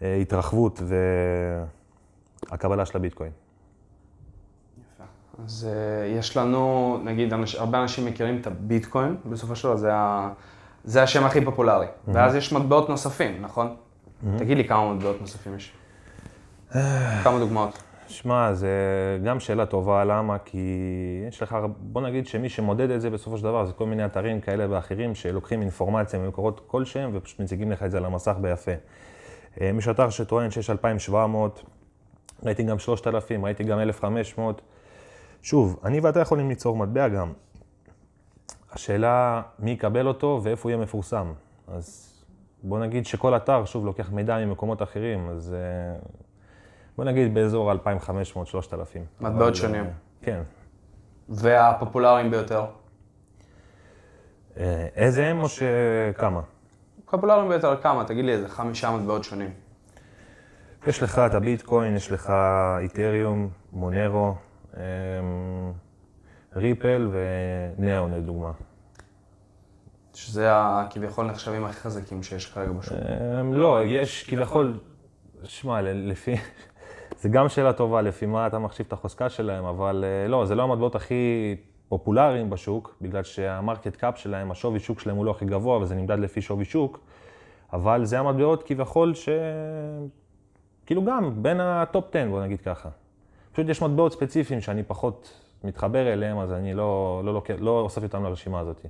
ההתרחבות 0.00 0.82
והקבלה 2.50 2.86
של 2.86 2.96
הביטקוין. 2.96 3.30
אז 5.44 5.68
uh, 5.68 6.18
יש 6.18 6.36
לנו, 6.36 6.98
נגיד, 7.04 7.32
אנש, 7.32 7.54
הרבה 7.54 7.82
אנשים 7.82 8.06
מכירים 8.06 8.40
את 8.40 8.46
הביטקוין, 8.46 9.16
בסופו 9.30 9.56
של 9.56 9.68
דבר 9.68 9.76
זה, 9.76 9.94
ה, 9.94 10.30
זה 10.84 11.02
השם 11.02 11.24
הכי 11.24 11.44
פופולרי. 11.44 11.86
Mm-hmm. 11.86 12.10
ואז 12.12 12.34
יש 12.34 12.52
מטבעות 12.52 12.88
נוספים, 12.88 13.42
נכון? 13.42 13.66
Mm-hmm. 13.66 14.38
תגיד 14.38 14.56
לי 14.56 14.68
כמה 14.68 14.94
מטבעות 14.94 15.20
נוספים 15.20 15.56
יש. 15.56 15.72
כמה 17.22 17.38
דוגמאות. 17.38 17.82
שמע, 18.08 18.54
זה 18.54 18.70
גם 19.24 19.40
שאלה 19.40 19.66
טובה, 19.66 20.04
למה? 20.04 20.38
כי 20.38 20.68
יש 21.28 21.42
לך, 21.42 21.56
בוא 21.78 22.02
נגיד 22.02 22.26
שמי 22.26 22.48
שמודד 22.48 22.90
את 22.90 23.00
זה 23.00 23.10
בסופו 23.10 23.38
של 23.38 23.44
דבר, 23.44 23.64
זה 23.64 23.72
כל 23.72 23.86
מיני 23.86 24.04
אתרים 24.04 24.40
כאלה 24.40 24.66
ואחרים 24.70 25.14
שלוקחים 25.14 25.62
אינפורמציה 25.62 26.18
ממקורות 26.18 26.60
כלשהם 26.66 27.10
ופשוט 27.12 27.40
מציגים 27.40 27.72
לך 27.72 27.82
את 27.82 27.90
זה 27.90 27.98
על 27.98 28.04
המסך 28.04 28.36
ביפה. 28.40 28.72
אה, 29.60 29.70
יש 29.78 29.88
אתר 29.88 30.10
שטוען 30.10 30.50
שיש 30.50 30.70
2,700, 30.70 31.62
ראיתי 32.42 32.62
גם 32.62 32.78
3,000, 32.78 33.44
ראיתי 33.44 33.64
גם 33.64 33.80
1,500. 33.80 34.62
שוב, 35.42 35.80
אני 35.84 36.00
ואתה 36.00 36.20
יכולים 36.20 36.48
ליצור 36.48 36.76
מטבע 36.76 37.08
גם. 37.08 37.32
השאלה 38.72 39.42
מי 39.58 39.70
יקבל 39.70 40.08
אותו 40.08 40.40
ואיפה 40.42 40.62
הוא 40.62 40.70
יהיה 40.70 40.82
מפורסם. 40.82 41.32
אז 41.68 42.12
בוא 42.62 42.78
נגיד 42.78 43.06
שכל 43.06 43.36
אתר, 43.36 43.64
שוב, 43.64 43.86
לוקח 43.86 44.10
מידע 44.10 44.38
ממקומות 44.38 44.82
אחרים, 44.82 45.28
אז 45.28 45.54
אה, 45.54 45.98
בוא 46.96 47.04
נגיד 47.04 47.34
באזור 47.34 47.72
2,500-3,000. 47.72 47.78
מטבעות 49.20 49.42
אבל, 49.42 49.54
שונים. 49.54 49.84
אה, 49.84 49.90
כן. 50.22 50.42
והפופולריים 51.28 52.30
ביותר. 52.30 52.64
אה, 54.56 54.86
איזה 54.96 55.26
הם 55.26 55.40
או 55.42 55.48
שכמה? 55.48 56.40
פופולריים 57.10 57.48
ביותר 57.48 57.76
כמה? 57.82 58.04
תגיד 58.04 58.24
לי 58.24 58.32
איזה 58.32 58.48
חמישה 58.48 58.90
מטבעות 58.90 59.24
שונים. 59.24 59.50
יש 60.86 61.02
לך 61.02 61.18
את 61.18 61.34
הביטקוין, 61.34 61.96
יש 61.96 62.12
לך 62.12 62.32
אתריום, 62.78 63.48
מונרו, 63.72 64.34
אמ, 64.76 64.80
ריפל 66.56 67.10
וניאון 67.78 68.14
לדוגמה. 68.14 68.50
שזה 70.14 70.52
ה- 70.52 70.86
כביכול 70.90 71.26
נחשבים 71.26 71.64
הכי 71.64 71.80
חזקים 71.80 72.22
שיש 72.22 72.52
כרגע 72.52 72.72
בשוק. 72.72 72.98
אמ, 73.40 73.52
לא, 73.54 73.78
יש 73.84 74.30
כביכול, 74.30 74.78
שמע, 75.44 75.80
לפי, 75.82 76.34
זה 77.26 77.30
גם 77.30 77.48
שאלה 77.48 77.72
טובה, 77.72 78.02
לפי 78.02 78.26
מה 78.26 78.46
אתה 78.46 78.58
מחשיב 78.58 78.86
את 78.86 78.92
החוזקה 78.92 79.28
שלהם, 79.28 79.64
אבל 79.64 80.04
אה, 80.06 80.28
לא, 80.28 80.46
זה 80.46 80.54
לא 80.54 80.62
המטבעות 80.62 80.94
הכי 80.94 81.56
פופולריים 81.88 82.50
בשוק, 82.50 82.96
בגלל 83.00 83.22
שה 83.22 83.47
market 83.47 83.96
cap 83.96 84.18
שלהם, 84.18 84.50
השווי 84.50 84.80
שוק 84.80 85.00
שלהם 85.00 85.16
הוא 85.16 85.24
לא 85.24 85.30
הכי 85.30 85.44
גבוה, 85.44 85.78
וזה 85.78 85.94
נמדד 85.94 86.18
לפי 86.18 86.40
שווי 86.40 86.64
שוק, 86.64 87.00
אבל 87.72 88.04
זה 88.04 88.18
המטבעות 88.18 88.62
כביכול 88.62 89.14
ש... 89.14 89.28
כאילו 90.86 91.04
גם 91.04 91.42
בין 91.42 91.60
ה 91.60 91.71
top 91.71 92.04
10, 92.16 92.28
בוא 92.30 92.42
נגיד 92.42 92.60
ככה. 92.60 92.88
פשוט 93.52 93.68
יש 93.68 93.82
מטבעות 93.82 94.12
ספציפיים 94.12 94.60
שאני 94.60 94.82
פחות 94.82 95.32
מתחבר 95.64 96.12
אליהם, 96.12 96.38
אז 96.38 96.52
אני 96.52 96.74
לא, 96.74 97.22
לא, 97.24 97.34
לוקח- 97.34 97.56
לא 97.58 97.80
אוסף 97.80 98.02
אותם 98.02 98.24
לרשימה 98.24 98.60
הזאת. 98.60 98.86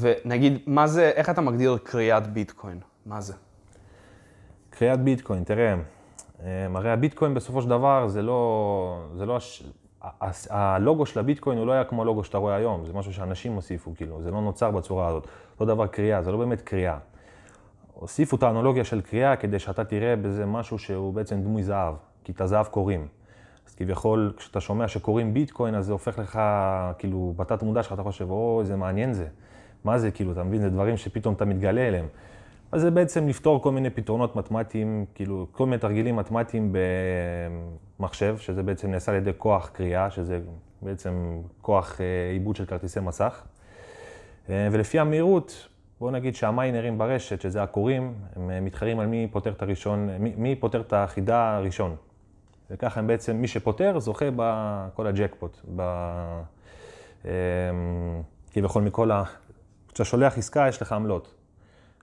ונגיד, 0.00 0.58
מה 0.66 0.86
זה, 0.86 1.10
איך 1.14 1.30
אתה 1.30 1.40
מגדיר 1.40 1.78
כריית 1.82 2.26
ביטקוין? 2.26 2.78
מה 3.06 3.20
זה? 3.20 3.34
כריית 4.78 5.00
ביטקוין, 5.00 5.44
תראה, 5.44 5.74
אמ, 5.74 6.76
הרי 6.76 6.90
הביטקוין 6.90 7.34
בסופו 7.34 7.62
של 7.62 7.68
דבר 7.68 8.08
זה 8.08 8.22
לא, 8.22 9.02
זה 9.16 9.26
לא, 9.26 9.36
הש... 9.36 9.62
הלוגו 10.50 11.06
של 11.06 11.20
הביטקוין 11.20 11.58
הוא 11.58 11.66
לא 11.66 11.72
היה 11.72 11.84
כמו 11.84 12.02
הלוגו 12.02 12.24
שאתה 12.24 12.38
רואה 12.38 12.54
היום, 12.54 12.86
זה 12.86 12.92
משהו 12.92 13.12
שאנשים 13.12 13.52
הוסיפו, 13.52 13.94
כאילו, 13.96 14.22
זה 14.22 14.30
לא 14.30 14.40
נוצר 14.40 14.70
בצורה 14.70 15.08
הזאת. 15.08 15.26
אותו 15.52 15.64
דבר 15.64 15.86
קריאה, 15.86 16.22
זה 16.22 16.32
לא 16.32 16.38
באמת 16.38 16.60
קריאה. 16.60 16.98
הוסיפו 17.94 18.36
את 18.36 18.42
האנלוגיה 18.42 18.84
של 18.84 19.00
קריאה 19.00 19.36
כדי 19.36 19.58
שאתה 19.58 19.84
תראה 19.84 20.16
בזה 20.16 20.46
משהו 20.46 20.78
שהוא 20.78 21.14
בעצם 21.14 21.42
דמוי 21.42 21.62
זהב, 21.62 21.94
כי 22.24 22.32
את 22.32 22.40
הזהב 22.40 22.66
קוראים. 22.66 23.08
אז 23.68 23.74
כביכול, 23.74 24.32
כשאתה 24.36 24.60
שומע 24.60 24.88
שקוראים 24.88 25.34
ביטקוין, 25.34 25.74
אז 25.74 25.86
זה 25.86 25.92
הופך 25.92 26.18
לך, 26.18 26.40
כאילו, 26.98 27.34
בתת 27.36 27.62
מודע 27.62 27.82
שלך 27.82 27.92
אתה 27.92 28.02
חושב, 28.02 28.30
או, 28.30 28.60
איזה 28.60 28.76
מעניין 28.76 29.12
זה. 29.12 29.26
מה 29.84 29.98
זה, 29.98 30.10
כאילו, 30.10 30.32
אתה 30.32 30.42
מבין, 30.42 30.60
זה 30.60 30.70
דברים 30.70 30.96
שפתאום 30.96 31.34
אתה 31.34 31.44
מתגלה 31.44 31.88
אליהם. 31.88 32.06
אז 32.72 32.80
זה 32.80 32.90
בעצם 32.90 33.28
לפתור 33.28 33.62
כל 33.62 33.72
מיני 33.72 33.90
פתרונות 33.90 34.36
מתמטיים, 34.36 35.04
כאילו, 35.14 35.46
כל 35.52 35.66
מיני 35.66 35.78
תרגילים 35.78 36.16
מתמטיים 36.16 36.72
במחשב, 37.98 38.38
שזה 38.38 38.62
בעצם 38.62 38.90
נעשה 38.90 39.12
על 39.12 39.18
ידי 39.18 39.30
כוח 39.38 39.68
קריאה, 39.68 40.10
שזה 40.10 40.40
בעצם 40.82 41.40
כוח 41.60 42.00
אה, 42.00 42.30
עיבוד 42.32 42.56
של 42.56 42.66
כרטיסי 42.66 43.00
מסך. 43.00 43.42
אה, 44.50 44.68
ולפי 44.72 44.98
המהירות, 44.98 45.68
בואו 46.00 46.10
נגיד 46.10 46.34
שהמיינרים 46.34 46.98
ברשת, 46.98 47.40
שזה 47.40 47.62
הקוראים, 47.62 48.14
הם 48.36 48.50
אה, 48.50 48.60
מתחרים 48.60 49.00
על 49.00 49.06
מי 49.06 49.28
פותר 49.30 49.50
את 49.50 49.62
הראשון, 49.62 50.08
מי, 50.18 50.32
מי 50.36 50.56
פותר 50.56 50.80
את 50.80 50.92
החידה 50.92 51.56
הראשון. 51.56 51.96
וככה 52.70 53.00
הם 53.00 53.06
בעצם, 53.06 53.36
מי 53.36 53.48
שפותר 53.48 53.98
זוכה 53.98 54.26
בכל 54.36 55.06
הג'קפוט. 55.06 55.58
ב... 55.76 55.82
כביכול 58.52 58.82
מכל 58.82 59.10
ה... 59.10 59.22
כשאתה 59.88 60.04
שולח 60.04 60.38
עסקה, 60.38 60.68
יש 60.68 60.82
לך 60.82 60.92
עמלות. 60.92 61.37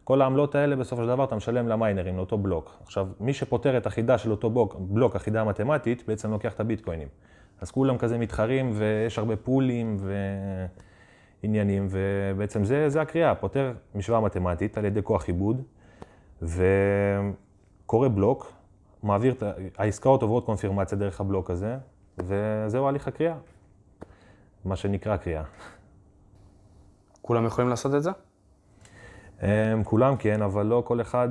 כל 0.05 0.21
העמלות 0.21 0.55
האלה, 0.55 0.75
בסופו 0.75 1.01
של 1.01 1.07
דבר, 1.07 1.23
אתה 1.23 1.35
משלם 1.35 1.67
למיינרים, 1.67 2.17
לאותו 2.17 2.37
בלוק. 2.37 2.77
עכשיו, 2.83 3.07
מי 3.19 3.33
שפותר 3.33 3.77
את 3.77 3.85
החידה 3.85 4.17
של 4.17 4.31
אותו 4.31 4.49
בלוק, 4.49 4.75
בלוק 4.79 5.15
החידה 5.15 5.41
המתמטית, 5.41 6.03
בעצם 6.07 6.31
לוקח 6.31 6.53
את 6.53 6.59
הביטקוינים. 6.59 7.07
אז 7.61 7.71
כולם 7.71 7.97
כזה 7.97 8.17
מתחרים, 8.17 8.71
ויש 8.73 9.17
הרבה 9.17 9.35
פולים 9.35 9.97
ועניינים, 11.43 11.87
ובעצם 11.89 12.63
זה, 12.63 12.89
זה 12.89 13.01
הקריאה, 13.01 13.35
פותר 13.35 13.73
משוואה 13.95 14.19
מתמטית 14.19 14.77
על 14.77 14.85
ידי 14.85 15.03
כוח 15.03 15.25
עיבוד, 15.27 15.61
וקורא 16.41 18.09
בלוק, 18.09 18.53
מעביר, 19.03 19.33
את 19.33 19.43
העסקאות 19.77 20.21
עוברות 20.21 20.45
קונפירמציה 20.45 20.97
דרך 20.97 21.21
הבלוק 21.21 21.49
הזה, 21.49 21.77
וזהו 22.17 22.87
הליך 22.87 23.07
הקריאה, 23.07 23.35
מה 24.65 24.75
שנקרא 24.75 25.17
קריאה. 25.17 25.43
כולם 27.21 27.45
יכולים 27.45 27.69
לעשות 27.69 27.95
את 27.95 28.03
זה? 28.03 28.11
הם, 29.41 29.83
כולם 29.83 30.17
כן, 30.17 30.41
אבל 30.41 30.65
לא 30.65 30.83
כל 30.85 31.01
אחד, 31.01 31.29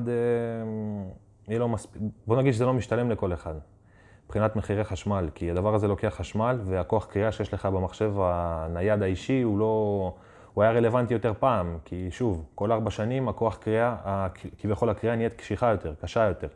יהיה 1.48 1.58
לו 1.58 1.68
מספיק, 1.68 2.02
בוא 2.26 2.36
נגיד 2.36 2.52
שזה 2.52 2.66
לא 2.66 2.74
משתלם 2.74 3.10
לכל 3.10 3.32
אחד. 3.32 3.54
מבחינת 4.26 4.56
מחירי 4.56 4.84
חשמל, 4.84 5.28
כי 5.34 5.50
הדבר 5.50 5.74
הזה 5.74 5.88
לוקח 5.88 6.14
חשמל, 6.16 6.60
והכוח 6.64 7.06
קריאה 7.06 7.32
שיש 7.32 7.54
לך 7.54 7.66
במחשב 7.66 8.12
הנייד 8.18 9.02
האישי 9.02 9.42
הוא 9.42 9.58
לא, 9.58 10.14
הוא 10.54 10.62
היה 10.62 10.72
רלוונטי 10.72 11.14
יותר 11.14 11.32
פעם, 11.38 11.78
כי 11.84 12.10
שוב, 12.10 12.44
כל 12.54 12.72
ארבע 12.72 12.90
שנים 12.90 13.28
הכוח 13.28 13.56
קריאה, 13.56 14.26
כביכול 14.58 14.90
הקריאה 14.90 15.16
נהיית 15.16 15.34
קשיחה 15.34 15.70
יותר, 15.70 15.94
קשה 16.00 16.24
יותר. 16.24 16.48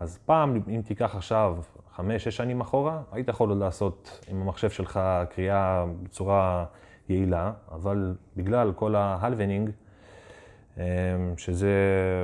אז 0.00 0.18
פעם, 0.26 0.60
אם 0.68 0.80
תיקח 0.84 1.16
עכשיו 1.16 1.56
חמש, 1.94 2.24
שש 2.24 2.36
שנים 2.36 2.60
אחורה, 2.60 3.02
היית 3.12 3.28
יכול 3.28 3.48
עוד 3.48 3.58
לעשות 3.58 4.20
עם 4.28 4.42
המחשב 4.42 4.70
שלך 4.70 5.00
קריאה 5.30 5.84
בצורה 6.02 6.64
יעילה, 7.08 7.52
אבל 7.72 8.14
בגלל 8.36 8.72
כל 8.72 8.94
ההלוונינג, 8.94 9.68
אמ, 9.68 9.81
שזה 11.36 11.70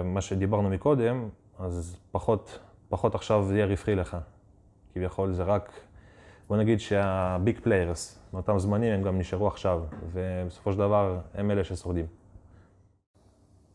מה 0.05 0.21
שדיברנו 0.21 0.71
מקודם, 0.71 1.29
אז 1.59 1.97
פחות, 2.11 2.59
פחות 2.89 3.15
עכשיו 3.15 3.47
יהיה 3.53 3.67
רווחי 3.67 3.95
לך. 3.95 4.17
כביכול 4.95 5.33
זה 5.33 5.43
רק, 5.43 5.73
בוא 6.49 6.57
נגיד 6.57 6.81
שה 6.81 7.21
big 7.21 7.61
players, 7.63 8.19
מאותם 8.33 8.59
זמנים 8.59 8.93
הם 8.93 9.03
גם 9.03 9.19
נשארו 9.19 9.47
עכשיו, 9.47 9.83
ובסופו 10.13 10.73
של 10.73 10.79
דבר 10.79 11.19
הם 11.35 11.51
אלה 11.51 11.65
ששורדים. 11.65 12.07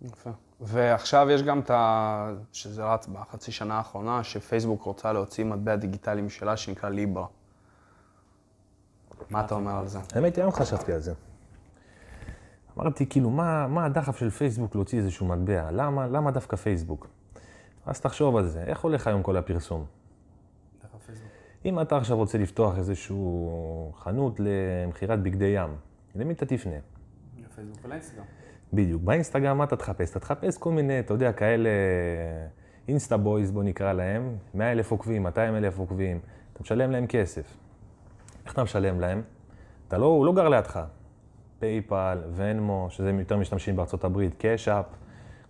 יפה. 0.01 0.29
ועכשיו 0.61 1.27
יש 1.31 1.43
גם 1.43 1.59
את 1.59 1.69
ה... 1.69 2.33
שזה 2.51 2.85
רץ 2.85 3.07
בחצי 3.07 3.51
שנה 3.51 3.77
האחרונה, 3.77 4.23
שפייסבוק 4.23 4.83
רוצה 4.83 5.13
להוציא 5.13 5.45
מטבע 5.45 5.75
דיגיטלי 5.75 6.21
משלה 6.21 6.57
שנקרא 6.57 6.89
ליברה. 6.89 7.25
מה 9.29 9.45
אתה 9.45 9.55
אומר 9.55 9.75
על 9.75 9.87
זה? 9.87 9.99
האמת, 10.15 10.37
היום 10.37 10.51
חשבתי 10.51 10.93
על 10.93 10.99
זה. 10.99 11.13
אמרתי, 12.77 13.05
כאילו, 13.05 13.29
מה, 13.29 13.67
מה 13.67 13.85
הדחף 13.85 14.17
של 14.17 14.29
פייסבוק 14.29 14.75
להוציא 14.75 14.97
איזשהו 14.99 15.27
מטבע? 15.27 15.71
למה, 15.71 16.07
למה 16.07 16.31
דווקא 16.31 16.55
פייסבוק? 16.55 17.07
אז 17.85 18.01
תחשוב 18.01 18.37
על 18.37 18.47
זה, 18.47 18.63
איך 18.63 18.81
הולך 18.81 19.07
היום 19.07 19.23
כל 19.23 19.37
הפרסום? 19.37 19.85
אם 21.65 21.81
אתה 21.81 21.97
עכשיו 21.97 22.17
רוצה 22.17 22.37
לפתוח 22.37 22.77
איזשהו 22.77 23.91
חנות 23.95 24.39
למכירת 24.39 25.23
בגדי 25.23 25.45
ים, 25.45 25.69
למי 26.15 26.33
אתה 26.33 26.45
תפנה? 26.45 26.75
לפייסבוק 27.37 27.85
ולאינסטגרם. 27.85 28.25
בדיוק. 28.73 29.01
באינסטגרם 29.01 29.57
מה 29.57 29.63
אתה 29.63 29.75
תחפש? 29.75 30.11
אתה 30.11 30.19
תחפש 30.19 30.57
כל 30.57 30.71
מיני, 30.71 30.99
אתה 30.99 31.13
יודע, 31.13 31.31
כאלה 31.31 31.69
אינסטה 32.87 33.17
בויז, 33.17 33.51
בוא 33.51 33.63
נקרא 33.63 33.93
להם, 33.93 34.37
100 34.53 34.71
אלף 34.71 34.91
עוקבים, 34.91 35.23
200 35.23 35.55
אלף 35.55 35.79
עוקבים, 35.79 36.19
אתה 36.53 36.63
משלם 36.63 36.91
להם 36.91 37.07
כסף. 37.07 37.57
איך 38.45 38.53
אתה 38.53 38.63
משלם 38.63 38.99
להם? 38.99 39.21
אתה 39.87 39.97
לא, 39.97 40.05
הוא 40.05 40.25
לא 40.25 40.33
גר 40.33 40.49
לידך. 40.49 40.79
פייפל, 41.63 42.17
Venmo, 42.35 42.87
שזה 42.89 43.09
יותר 43.19 43.37
משתמשים 43.37 43.75
בארצות 43.75 44.03
הברית, 44.03 44.33
Cash 44.33 44.59
App, 44.59 44.85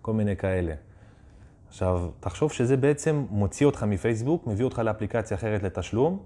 כל 0.02 0.12
מיני 0.12 0.36
כאלה. 0.36 0.74
עכשיו, 1.68 2.08
תחשוב 2.20 2.52
שזה 2.52 2.76
בעצם 2.76 3.24
מוציא 3.30 3.66
אותך 3.66 3.82
מפייסבוק, 3.82 4.46
מביא 4.46 4.64
אותך 4.64 4.78
לאפליקציה 4.78 5.36
אחרת 5.36 5.62
לתשלום, 5.62 6.18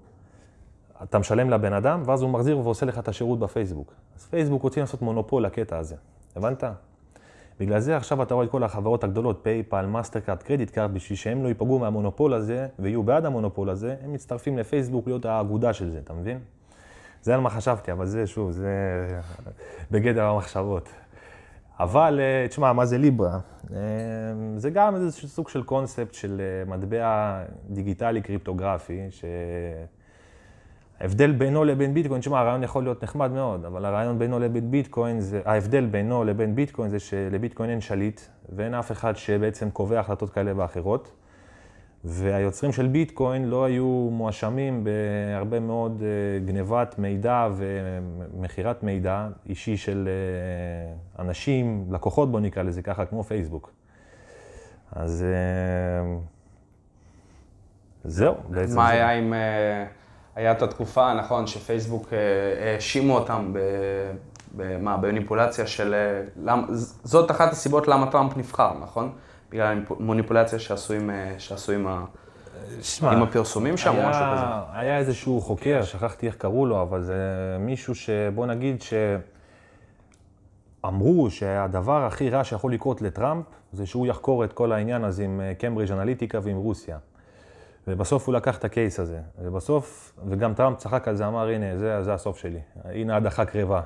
אתה 1.03 1.19
משלם 1.19 1.51
לבן 1.51 1.73
אדם, 1.73 2.03
ואז 2.05 2.23
הוא 2.23 2.31
מחזיר 2.31 2.59
ועושה 2.59 2.87
לך 2.87 2.99
את 2.99 3.09
השירות 3.09 3.39
בפייסבוק. 3.39 3.93
אז 4.17 4.27
פייסבוק 4.27 4.63
רוצים 4.63 4.81
לעשות 4.81 5.03
מונופול 5.03 5.45
לקטע 5.45 5.79
הזה, 5.79 5.97
הבנת? 6.37 6.65
בגלל 7.61 7.81
זה 7.81 7.97
עכשיו 7.97 8.23
אתה 8.23 8.35
רואה 8.35 8.47
את 8.47 8.51
כל 8.51 8.65
החברות 8.65 9.05
הגדולות, 9.05 9.41
פייפל, 9.43 9.87
מאסטרקארד, 9.87 10.43
credit 10.43 10.71
card, 10.71 10.95
בשביל 10.95 11.17
שהם 11.17 11.43
לא 11.43 11.49
ייפגעו 11.49 11.79
מהמונופול 11.79 12.35
הזה 12.35 12.69
ויהיו 12.79 13.03
בעד 13.03 13.25
המונופול 13.25 13.71
הזה, 13.71 13.97
הם 14.05 14.13
מצטרפים 14.13 14.59
לפייסבוק 14.59 15.07
להיות 15.07 15.25
האגודה 15.25 15.73
של 15.73 15.91
זה, 15.91 15.99
אתה 15.99 16.13
מבין? 16.13 16.39
זה 17.23 17.35
על 17.35 17.41
מה 17.41 17.51
חשבתי, 17.51 17.93
אבל 17.93 18.07
זה, 18.07 18.27
שוב, 18.27 18.51
זה 18.51 18.71
בגדר 19.91 20.25
המחשבות. 20.25 20.89
אבל, 21.81 22.21
אה, 22.21 22.49
תשמע, 22.49 22.73
מה 22.73 22.87
זה 22.87 22.99
ליברה? 22.99 23.39
אה, 23.73 23.79
זה 24.57 24.71
גם 24.71 24.95
איזה 24.95 25.11
סוג 25.11 25.49
של 25.49 25.63
קונספט 25.63 26.15
של 26.15 26.41
אה, 26.41 26.65
מטבע 26.71 27.43
דיגיטלי 27.71 28.23
קריפטוגרפי, 28.23 29.01
שההבדל 31.01 31.33
בינו 31.33 31.65
לבין 31.65 31.95
ביטקוין, 31.95 32.21
תשמע, 32.21 32.41
הרעיון 32.41 32.63
יכול 32.63 32.83
להיות 32.83 33.03
נחמד 33.03 33.31
מאוד, 33.31 33.65
אבל 33.65 33.85
הרעיון 33.85 34.19
בינו 34.19 34.39
לבין 34.39 34.71
ביטקוין, 34.71 35.21
זה, 35.21 35.41
ההבדל 35.45 35.87
בינו 35.87 36.25
לבין 36.25 36.55
ביטקוין 36.55 36.91
זה 36.91 36.99
שלביטקוין 36.99 37.71
אין 37.71 37.81
שליט, 37.81 38.21
ואין 38.57 38.75
אף 38.75 38.93
אחד 38.93 39.17
שבעצם 39.17 39.71
קובע 39.71 40.01
החלטות 40.01 40.31
כאלה 40.31 40.53
ואחרות. 40.57 41.18
והיוצרים 42.05 42.73
של 42.73 42.87
ביטקוין 42.87 43.45
לא 43.45 43.65
היו 43.65 44.09
מואשמים 44.13 44.85
בהרבה 44.85 45.61
מאוד 45.61 46.03
אה, 46.03 46.47
גנבת 46.47 46.95
מידע 46.99 47.49
ומכירת 47.57 48.83
מידע 48.83 49.29
אישי 49.49 49.77
של 49.77 50.09
אה, 50.09 51.23
אנשים, 51.25 51.87
לקוחות 51.91 52.31
בוא 52.31 52.41
נקרא 52.41 52.63
לזה 52.63 52.83
ככה, 52.83 53.07
כמו 53.07 53.25
פייסבוק. 53.25 53.71
אז 54.93 55.25
אה, 55.25 56.19
זהו, 58.05 58.35
בעצם. 58.49 58.77
מה 58.77 58.89
היה 58.89 59.13
אם... 59.13 59.33
היה 60.37 60.53
את 60.53 60.63
התקופה, 60.63 61.15
נכון, 61.15 61.47
שפייסבוק 61.47 62.13
האשימו 62.61 63.15
אותם 63.15 63.55
במה, 64.57 64.97
במניפולציה 64.97 65.67
של... 65.67 65.95
זאת 67.05 67.31
אחת 67.31 67.53
הסיבות 67.53 67.89
למה 67.89 68.11
טראמפ 68.11 68.37
נבחר, 68.37 68.73
נכון? 68.83 69.13
בגלל 69.51 69.83
המוניפולציה 69.91 70.59
שעשו 70.59 70.95
עם, 70.95 71.11
אה, 71.11 71.35
שעשו 71.39 71.73
עם, 71.73 71.87
ה... 71.87 72.05
שמה, 72.83 73.13
עם 73.13 73.23
הפרסומים 73.23 73.77
שם 73.77 73.95
או 73.97 74.09
משהו 74.09 74.23
כזה. 74.33 74.45
היה 74.73 74.99
איזשהו 74.99 75.41
חוקר, 75.41 75.83
שכחתי 75.83 76.27
איך 76.27 76.37
קראו 76.37 76.67
לו, 76.67 76.83
אבל 76.83 77.03
זה 77.03 77.17
מישהו 77.61 77.95
שבוא 77.95 78.47
נגיד 78.47 78.83
שאמרו 80.83 81.31
שהדבר 81.31 82.05
הכי 82.05 82.31
רע 82.31 82.45
שיכול 82.45 82.73
לקרות 82.73 83.03
לטראמפ, 83.03 83.45
זה 83.73 83.87
שהוא 83.87 84.07
יחקור 84.07 84.45
את 84.45 84.53
כל 84.53 84.73
העניין 84.73 85.05
הזה 85.05 85.25
עם 85.25 85.41
קיימברידג' 85.59 85.93
אנליטיקה 85.93 86.39
ועם 86.43 86.57
רוסיה. 86.57 86.99
ובסוף 87.89 88.27
הוא 88.27 88.35
לקח 88.35 88.59
את 88.59 88.65
ה 88.65 88.72
case 88.72 89.01
הזה. 89.01 89.21
ובסוף, 89.39 90.13
וגם 90.29 90.55
טראמפ 90.55 90.79
צחק 90.79 91.09
על 91.09 91.17
זה, 91.17 91.27
אמר, 91.27 91.49
הנה, 91.49 91.77
זה, 91.77 92.03
זה 92.03 92.15
הסוף 92.15 92.39
שלי. 92.39 92.61
הנה 92.85 93.17
הדחה 93.17 93.45
קרבה. 93.45 93.81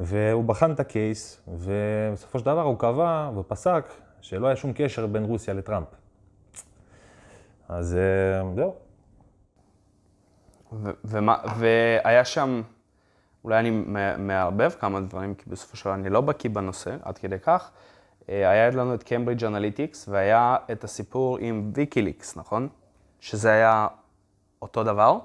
והוא 0.00 0.44
בחן 0.44 0.72
את 0.72 0.80
ה 0.80 0.90
case, 0.90 1.40
ובסופו 1.48 2.38
של 2.38 2.44
דבר 2.44 2.62
הוא 2.62 2.78
קבע 2.78 3.30
ופסק 3.36 3.84
שלא 4.24 4.46
היה 4.46 4.56
שום 4.56 4.72
קשר 4.74 5.06
בין 5.06 5.24
רוסיה 5.24 5.54
לטראמפ. 5.54 5.88
אז 7.68 7.96
אה, 7.96 8.54
זהו. 8.54 8.74
והיה 11.56 12.24
שם, 12.24 12.62
אולי 13.44 13.58
אני 13.58 13.70
מערבב 14.18 14.70
כמה 14.70 15.00
דברים, 15.00 15.34
כי 15.34 15.50
בסופו 15.50 15.76
של 15.76 15.84
דבר 15.84 15.94
אני 15.94 16.10
לא 16.10 16.20
בקיא 16.20 16.50
בנושא, 16.50 16.96
עד 17.02 17.18
כדי 17.18 17.38
כך. 17.38 17.70
אה, 18.28 18.50
היה 18.50 18.70
לנו 18.70 18.94
את 18.94 19.02
קיימברידג' 19.02 19.44
אנליטיקס, 19.44 20.08
והיה 20.08 20.56
את 20.72 20.84
הסיפור 20.84 21.38
עם 21.38 21.70
ויקיליקס, 21.74 22.36
נכון? 22.36 22.68
שזה 23.20 23.50
היה 23.50 23.86
אותו 24.62 24.84
דבר? 24.84 25.18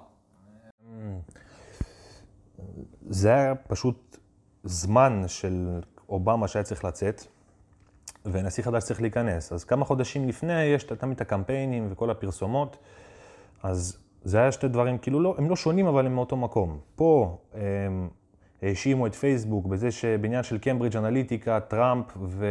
זה 3.10 3.34
היה 3.34 3.56
פשוט 3.56 4.18
זמן 4.64 5.24
של 5.28 5.82
אובמה 6.10 6.48
שהיה 6.48 6.64
צריך 6.64 6.86
לצאת. 6.86 7.39
ונשיא 8.26 8.64
חדש 8.64 8.84
צריך 8.84 9.02
להיכנס. 9.02 9.54
אז 9.54 9.64
כמה 9.64 9.86
חודשים 9.86 10.28
לפני 10.28 10.64
יש 10.64 10.84
תמיד 10.84 11.16
את 11.16 11.22
הקמפיינים 11.22 11.88
וכל 11.92 12.10
הפרסומות, 12.10 12.78
אז 13.64 13.98
זה 14.24 14.40
היה 14.40 14.52
שתי 14.52 14.68
דברים, 14.68 14.98
כאילו 14.98 15.20
לא, 15.20 15.36
הם 15.38 15.50
לא 15.50 15.56
שונים, 15.56 15.88
אבל 15.88 16.06
הם 16.06 16.16
מאותו 16.16 16.38
מקום. 16.38 16.80
פה 16.96 17.38
הם 17.54 18.10
האשימו 18.62 19.08
את 19.08 19.16
פייסבוק 19.16 19.66
בזה 19.66 19.92
שבעניין 19.92 20.44
של 20.44 20.58
קיימברידג' 20.58 20.98
אנליטיקה, 20.98 21.60
טראמפ 21.60 22.06
ו... 22.22 22.46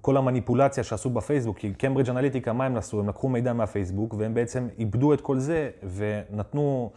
כל 0.00 0.16
המניפולציה 0.16 0.84
שעשו 0.84 1.10
בפייסבוק, 1.10 1.58
כי 1.58 1.74
קיימברידג' 1.74 2.10
אנליטיקה, 2.10 2.52
מה 2.52 2.66
הם 2.66 2.76
עשו? 2.76 3.00
הם 3.00 3.08
לקחו 3.08 3.28
מידע 3.28 3.52
מהפייסבוק, 3.52 4.14
והם 4.18 4.34
בעצם 4.34 4.68
איבדו 4.78 5.14
את 5.14 5.20
כל 5.20 5.38
זה, 5.38 5.70
ונתנו, 5.82 6.90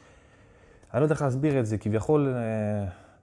אני 0.93 1.00
לא 1.00 1.06
יודע 1.06 1.13
איך 1.13 1.21
להסביר 1.21 1.60
את 1.60 1.65
זה, 1.65 1.78
כביכול... 1.78 2.34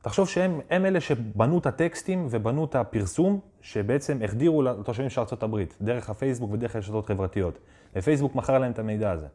תחשוב 0.04 0.28
שהם 0.28 0.60
אלה 0.70 1.00
שבנו 1.00 1.58
את 1.58 1.66
הטקסטים 1.66 2.26
ובנו 2.30 2.64
את 2.64 2.74
הפרסום, 2.74 3.40
שבעצם 3.60 4.18
החדירו 4.24 4.62
לתושבים 4.62 5.10
של 5.10 5.20
ארה"ב, 5.20 5.56
דרך 5.80 6.10
הפייסבוק 6.10 6.52
ודרך 6.52 6.76
הרשתות 6.76 7.06
חברתיות. 7.06 7.58
ופייסבוק 7.96 8.34
מכר 8.34 8.58
להם 8.58 8.72
את 8.72 8.78
המידע 8.78 9.10
הזה. 9.10 9.26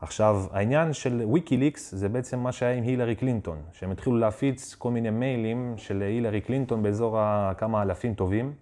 עכשיו, 0.00 0.44
העניין 0.52 0.92
של 0.92 1.22
ויקיליקס 1.32 1.94
זה 1.94 2.08
בעצם 2.08 2.38
מה 2.38 2.52
שהיה 2.52 2.72
עם 2.72 2.84
הילרי 2.84 3.14
קלינטון, 3.14 3.58
שהם 3.72 3.90
התחילו 3.90 4.16
להפיץ 4.16 4.74
כל 4.74 4.90
מיני 4.90 5.10
מיילים 5.10 5.74
של 5.76 6.02
הילרי 6.02 6.40
קלינטון 6.40 6.82
באזור 6.82 7.18
כמה 7.58 7.82
אלפים 7.82 8.14
טובים. 8.14 8.52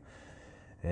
אמ, 0.85 0.91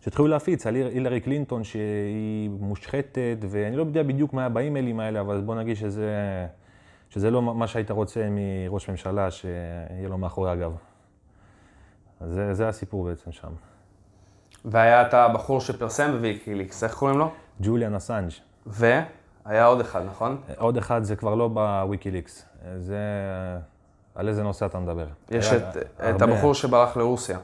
שהתחילו 0.00 0.28
להפיץ 0.28 0.66
על 0.66 0.74
הילרי 0.74 1.20
קלינטון 1.20 1.64
שהיא 1.64 2.50
מושחתת, 2.60 3.38
ואני 3.40 3.76
לא 3.76 3.82
יודע 3.82 4.02
בדיוק 4.02 4.32
מה 4.32 4.40
היה 4.40 4.48
באימיילים 4.48 5.00
האלה, 5.00 5.20
אבל 5.20 5.40
בוא 5.40 5.54
נגיד 5.54 5.76
שזה... 5.76 6.12
שזה 7.10 7.30
לא 7.30 7.42
מה 7.42 7.66
שהיית 7.66 7.90
רוצה 7.90 8.28
מראש 8.30 8.90
ממשלה, 8.90 9.30
שיהיה 9.30 10.08
לו 10.08 10.18
מאחורי 10.18 10.50
הגב. 10.50 10.72
זה, 12.26 12.54
זה 12.54 12.68
הסיפור 12.68 13.04
בעצם 13.04 13.32
שם. 13.32 13.52
והיה 14.64 15.06
את 15.06 15.14
הבחור 15.14 15.60
שפרסם 15.60 16.12
בוויקיליקס, 16.12 16.84
איך 16.84 16.94
קוראים 16.94 17.18
לו? 17.18 17.30
ג'וליאן 17.60 17.94
אסנג'. 17.94 18.30
והיה 18.66 19.66
עוד 19.66 19.80
אחד, 19.80 20.02
נכון? 20.06 20.40
עוד 20.56 20.76
אחד 20.76 21.02
זה 21.02 21.16
כבר 21.16 21.34
לא 21.34 21.48
בוויקיליקס. 21.48 22.44
זה... 22.78 22.98
על 24.14 24.28
איזה 24.28 24.42
נושא 24.42 24.66
אתה 24.66 24.78
מדבר? 24.78 25.06
יש 25.30 25.52
את, 25.52 25.62
הרבה... 25.98 26.16
את 26.16 26.22
הבחור 26.22 26.54
שברח 26.54 26.96
לרוסיה. 26.96 27.38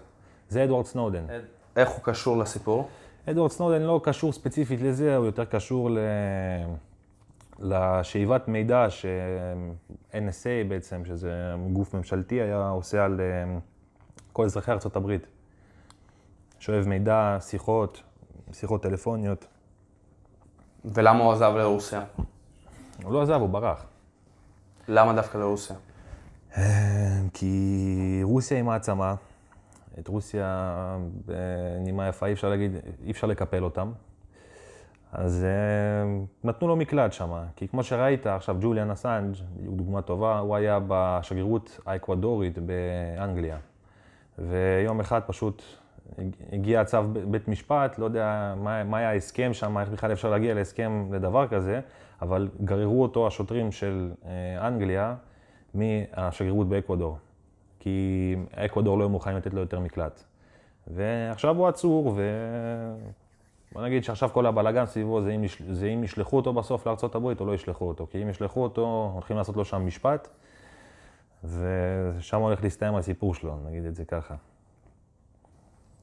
זה 0.49 0.65
אדוארד 0.65 0.87
סנודן. 0.87 1.25
איך 1.77 1.89
הוא 1.89 2.01
קשור 2.03 2.37
לסיפור? 2.37 2.89
אדוארד 3.31 3.51
סנודן 3.51 3.83
לא 3.83 4.01
קשור 4.05 4.33
ספציפית 4.33 4.81
לזה, 4.83 5.17
הוא 5.17 5.27
יותר 5.27 5.45
קשור 5.45 5.91
ל... 5.91 5.99
לשאיבת 7.59 8.49
מידע 8.49 8.87
ש-NSA 8.91 10.69
בעצם, 10.69 11.05
שזה 11.05 11.55
גוף 11.73 11.95
ממשלתי, 11.95 12.35
היה 12.35 12.69
עושה 12.69 13.05
על 13.05 13.21
אה, 13.21 13.59
כל 14.33 14.45
אזרחי 14.45 14.71
ארה"ב. 14.71 15.17
שואב 16.59 16.89
מידע, 16.89 17.39
שיחות, 17.41 18.03
שיחות 18.53 18.83
טלפוניות. 18.83 19.47
ולמה 20.85 21.25
הוא 21.25 21.33
עזב 21.33 21.53
לרוסיה? 21.57 22.05
הוא 23.03 23.13
לא 23.13 23.23
עזב, 23.23 23.41
הוא 23.41 23.49
ברח. 23.49 23.87
למה 24.89 25.13
דווקא 25.13 25.39
לרוסיה? 25.39 25.77
אה, 26.57 27.21
כי 27.33 28.21
רוסיה 28.23 28.57
היא 28.57 28.65
מעצמה. 28.65 29.15
את 29.99 30.09
רוסיה, 30.09 30.99
בנימה 31.27 32.09
יפה, 32.09 32.27
אי 32.27 32.33
אפשר 32.33 32.49
להגיד, 32.49 32.73
אי 33.05 33.11
אפשר 33.11 33.27
לקפל 33.27 33.65
אותם. 33.65 33.93
אז 35.15 35.47
uh, 35.47 36.47
נתנו 36.47 36.69
לו 36.69 36.77
מקלט 36.77 37.13
שם, 37.13 37.33
כי 37.57 37.69
כמו 37.69 37.83
שראית, 37.83 38.27
עכשיו 38.27 38.57
ג'וליאן 38.61 38.91
אסנג', 38.91 39.35
דוגמה 39.61 40.03
טובה, 40.03 40.39
הוא 40.39 40.57
היה 40.57 40.79
בשגרירות 40.89 41.81
האקוודורית 41.87 42.59
באנגליה. 42.59 43.57
ויום 44.39 45.01
אחד 45.01 45.21
פשוט 45.27 45.63
הגיע 46.53 46.85
צו 46.85 46.99
בית 47.31 47.49
משפט, 47.49 47.99
לא 47.99 48.05
יודע 48.05 48.55
מה, 48.57 48.85
מה 48.85 48.99
היה 48.99 49.11
ההסכם 49.11 49.51
שם, 49.53 49.79
איך 49.79 49.89
בכלל 49.89 50.13
אפשר 50.13 50.31
להגיע 50.31 50.55
להסכם 50.55 51.09
לדבר 51.13 51.49
כזה, 51.49 51.81
אבל 52.23 52.49
גררו 52.65 53.03
אותו 53.03 53.27
השוטרים 53.27 53.73
של 53.73 54.11
אה, 54.27 54.69
אנגליה 54.69 55.15
מהשגרירות 55.75 56.69
באקוודור, 56.69 57.19
כי 57.81 58.37
אקוודור 58.53 58.99
לא 58.99 59.03
היו 59.03 59.09
מוכנים 59.09 59.37
לתת 59.37 59.55
לו 59.55 59.61
יותר 59.61 59.81
מקלט. 59.81 60.25
ועכשיו 60.87 61.57
הוא 61.57 61.69
עצור, 61.69 62.13
ו... 62.17 62.23
בוא 63.75 63.83
נגיד 63.83 64.05
שעכשיו 64.05 64.31
כל 64.33 64.47
הבלאגן 64.47 64.87
סביבו 64.87 65.23
זה 65.23 65.31
אם, 65.31 65.45
זה 65.71 65.87
אם 65.87 66.05
ישלחו 66.05 66.37
אותו 66.37 66.53
בסוף 66.53 66.87
לארה"ב 66.87 67.41
או 67.41 67.47
לא 67.47 67.55
ישלחו 67.55 67.89
אותו. 67.89 68.07
כי 68.11 68.23
אם 68.23 68.29
ישלחו 68.29 68.63
אותו, 68.63 69.11
הולכים 69.15 69.37
לעשות 69.37 69.57
לו 69.57 69.65
שם 69.65 69.87
משפט, 69.87 70.29
ושם 71.45 72.41
הולך 72.41 72.63
להסתיים 72.63 72.95
הסיפור 72.95 73.35
שלו, 73.35 73.57
נגיד 73.67 73.85
את 73.85 73.95
זה 73.95 74.05
ככה. 74.05 74.35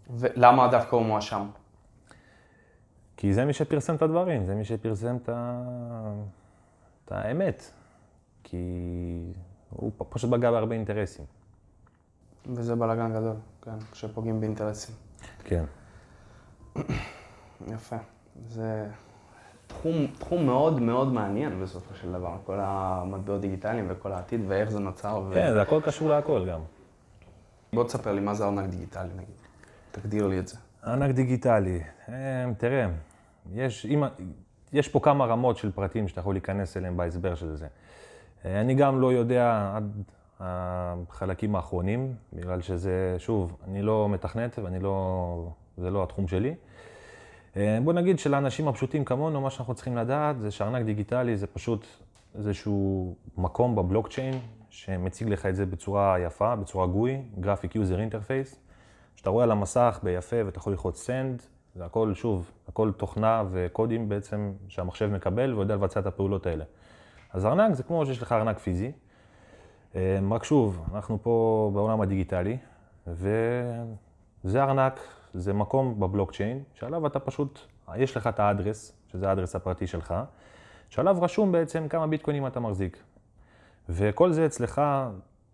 ולמה 0.09 0.67
דווקא 0.67 0.95
הוא 0.95 1.05
מואשם? 1.05 1.47
כי 3.17 3.33
זה 3.33 3.45
מי 3.45 3.53
שפרסם 3.53 3.95
את 3.95 4.01
הדברים, 4.01 4.45
זה 4.45 4.55
מי 4.55 4.65
שפרסם 4.65 5.15
את, 5.15 5.29
ה... 5.29 5.63
את 7.05 7.11
האמת. 7.11 7.71
כי 8.43 8.57
הוא 9.69 9.91
פשוט 10.09 10.31
פגע 10.31 10.51
בהרבה 10.51 10.75
אינטרסים. 10.75 11.25
וזה 12.45 12.75
בלאגן 12.75 13.13
גדול, 13.13 13.35
כן, 13.61 13.79
כשפוגעים 13.91 14.39
באינטרסים. 14.39 14.95
כן. 15.43 15.63
יפה. 17.67 17.95
זה 18.47 18.87
תחום, 19.67 20.07
תחום 20.19 20.45
מאוד 20.45 20.81
מאוד 20.81 21.13
מעניין 21.13 21.63
בסופו 21.63 21.95
של 21.95 22.11
דבר, 22.11 22.37
כל 22.45 22.57
המטבעות 22.59 23.41
דיגיטליים 23.41 23.85
וכל 23.89 24.11
העתיד 24.11 24.41
ואיך 24.47 24.69
זה 24.69 24.79
נוצר. 24.79 25.21
ו... 25.29 25.33
כן, 25.33 25.53
זה 25.53 25.61
הכל 25.61 25.81
קשור 25.85 26.09
להכל 26.09 26.45
גם. 26.49 26.59
בוא 27.73 27.83
תספר 27.83 28.13
לי 28.13 28.21
מה 28.21 28.33
זה 28.33 28.45
ארנק 28.45 28.69
דיגיטלי 28.69 29.09
נגיד. 29.13 29.35
תגדיר 29.91 30.27
לי 30.27 30.39
את 30.39 30.47
זה. 30.47 30.57
ארנק 30.87 31.15
דיגיטלי, 31.15 31.81
אה, 32.09 32.45
תראה, 32.57 32.87
יש, 33.53 33.85
אם, 33.85 34.03
יש 34.73 34.87
פה 34.87 34.99
כמה 34.99 35.25
רמות 35.25 35.57
של 35.57 35.71
פרטים 35.71 36.07
שאתה 36.07 36.19
יכול 36.19 36.35
להיכנס 36.35 36.77
אליהם 36.77 36.97
בהסבר 36.97 37.35
של 37.35 37.55
זה. 37.55 37.67
אה, 38.45 38.61
אני 38.61 38.75
גם 38.75 39.01
לא 39.01 39.13
יודע 39.13 39.71
עד 39.75 40.03
החלקים 40.39 41.55
האחרונים, 41.55 42.13
בגלל 42.33 42.61
שזה, 42.61 43.15
שוב, 43.17 43.57
אני 43.67 43.81
לא 43.81 44.09
מתכנת 44.09 44.59
ואני 44.59 44.79
לא, 44.79 45.47
זה 45.77 45.89
לא 45.89 46.03
התחום 46.03 46.27
שלי. 46.27 46.55
אה, 47.57 47.77
בוא 47.83 47.93
נגיד 47.93 48.19
שלאנשים 48.19 48.67
הפשוטים 48.67 49.05
כמונו, 49.05 49.41
מה 49.41 49.49
שאנחנו 49.49 49.73
צריכים 49.73 49.97
לדעת 49.97 50.39
זה 50.39 50.51
שארנק 50.51 50.85
דיגיטלי 50.85 51.37
זה 51.37 51.47
פשוט 51.47 51.85
איזשהו 52.35 53.15
מקום 53.37 53.75
בבלוקצ'יין 53.75 54.39
שמציג 54.69 55.29
לך 55.29 55.45
את 55.45 55.55
זה 55.55 55.65
בצורה 55.65 56.19
יפה, 56.19 56.55
בצורה 56.55 56.87
GUI, 56.87 57.21
graphic 57.39 57.75
user 57.75 57.99
interface, 57.99 58.59
שאתה 59.15 59.29
רואה 59.29 59.43
על 59.43 59.51
המסך 59.51 59.99
ביפה 60.03 60.35
ואתה 60.45 60.57
יכול 60.57 60.73
ללחוץ 60.73 61.09
send, 61.09 61.41
זה 61.75 61.85
הכל, 61.85 62.13
שוב, 62.13 62.51
הכל 62.67 62.91
תוכנה 62.97 63.43
וקודים 63.49 64.09
בעצם 64.09 64.51
שהמחשב 64.67 65.07
מקבל 65.07 65.53
ויודע 65.53 65.75
לבצע 65.75 65.99
את 65.99 66.05
הפעולות 66.05 66.45
האלה. 66.45 66.65
אז 67.33 67.45
ארנק 67.45 67.73
זה 67.73 67.83
כמו 67.83 68.05
שיש 68.05 68.21
לך 68.21 68.31
ארנק 68.31 68.59
פיזי, 68.59 68.91
אה, 69.95 70.19
רק 70.31 70.43
שוב, 70.43 70.85
אנחנו 70.93 71.19
פה 71.21 71.71
בעולם 71.73 72.01
הדיגיטלי, 72.01 72.57
וזה 73.07 74.63
ארנק 74.63 74.99
זה 75.33 75.53
מקום 75.53 75.99
בבלוקצ'יין, 75.99 76.63
שעליו 76.73 77.07
אתה 77.07 77.19
פשוט, 77.19 77.59
יש 77.95 78.17
לך 78.17 78.27
את 78.27 78.39
האדרס, 78.39 78.93
שזה 79.11 79.29
האדרס 79.29 79.55
הפרטי 79.55 79.87
שלך, 79.87 80.13
שעליו 80.89 81.17
רשום 81.21 81.51
בעצם 81.51 81.87
כמה 81.87 82.07
ביטקוינים 82.07 82.47
אתה 82.47 82.59
מחזיק. 82.59 83.03
וכל 83.89 84.31
זה 84.31 84.45
אצלך 84.45 84.81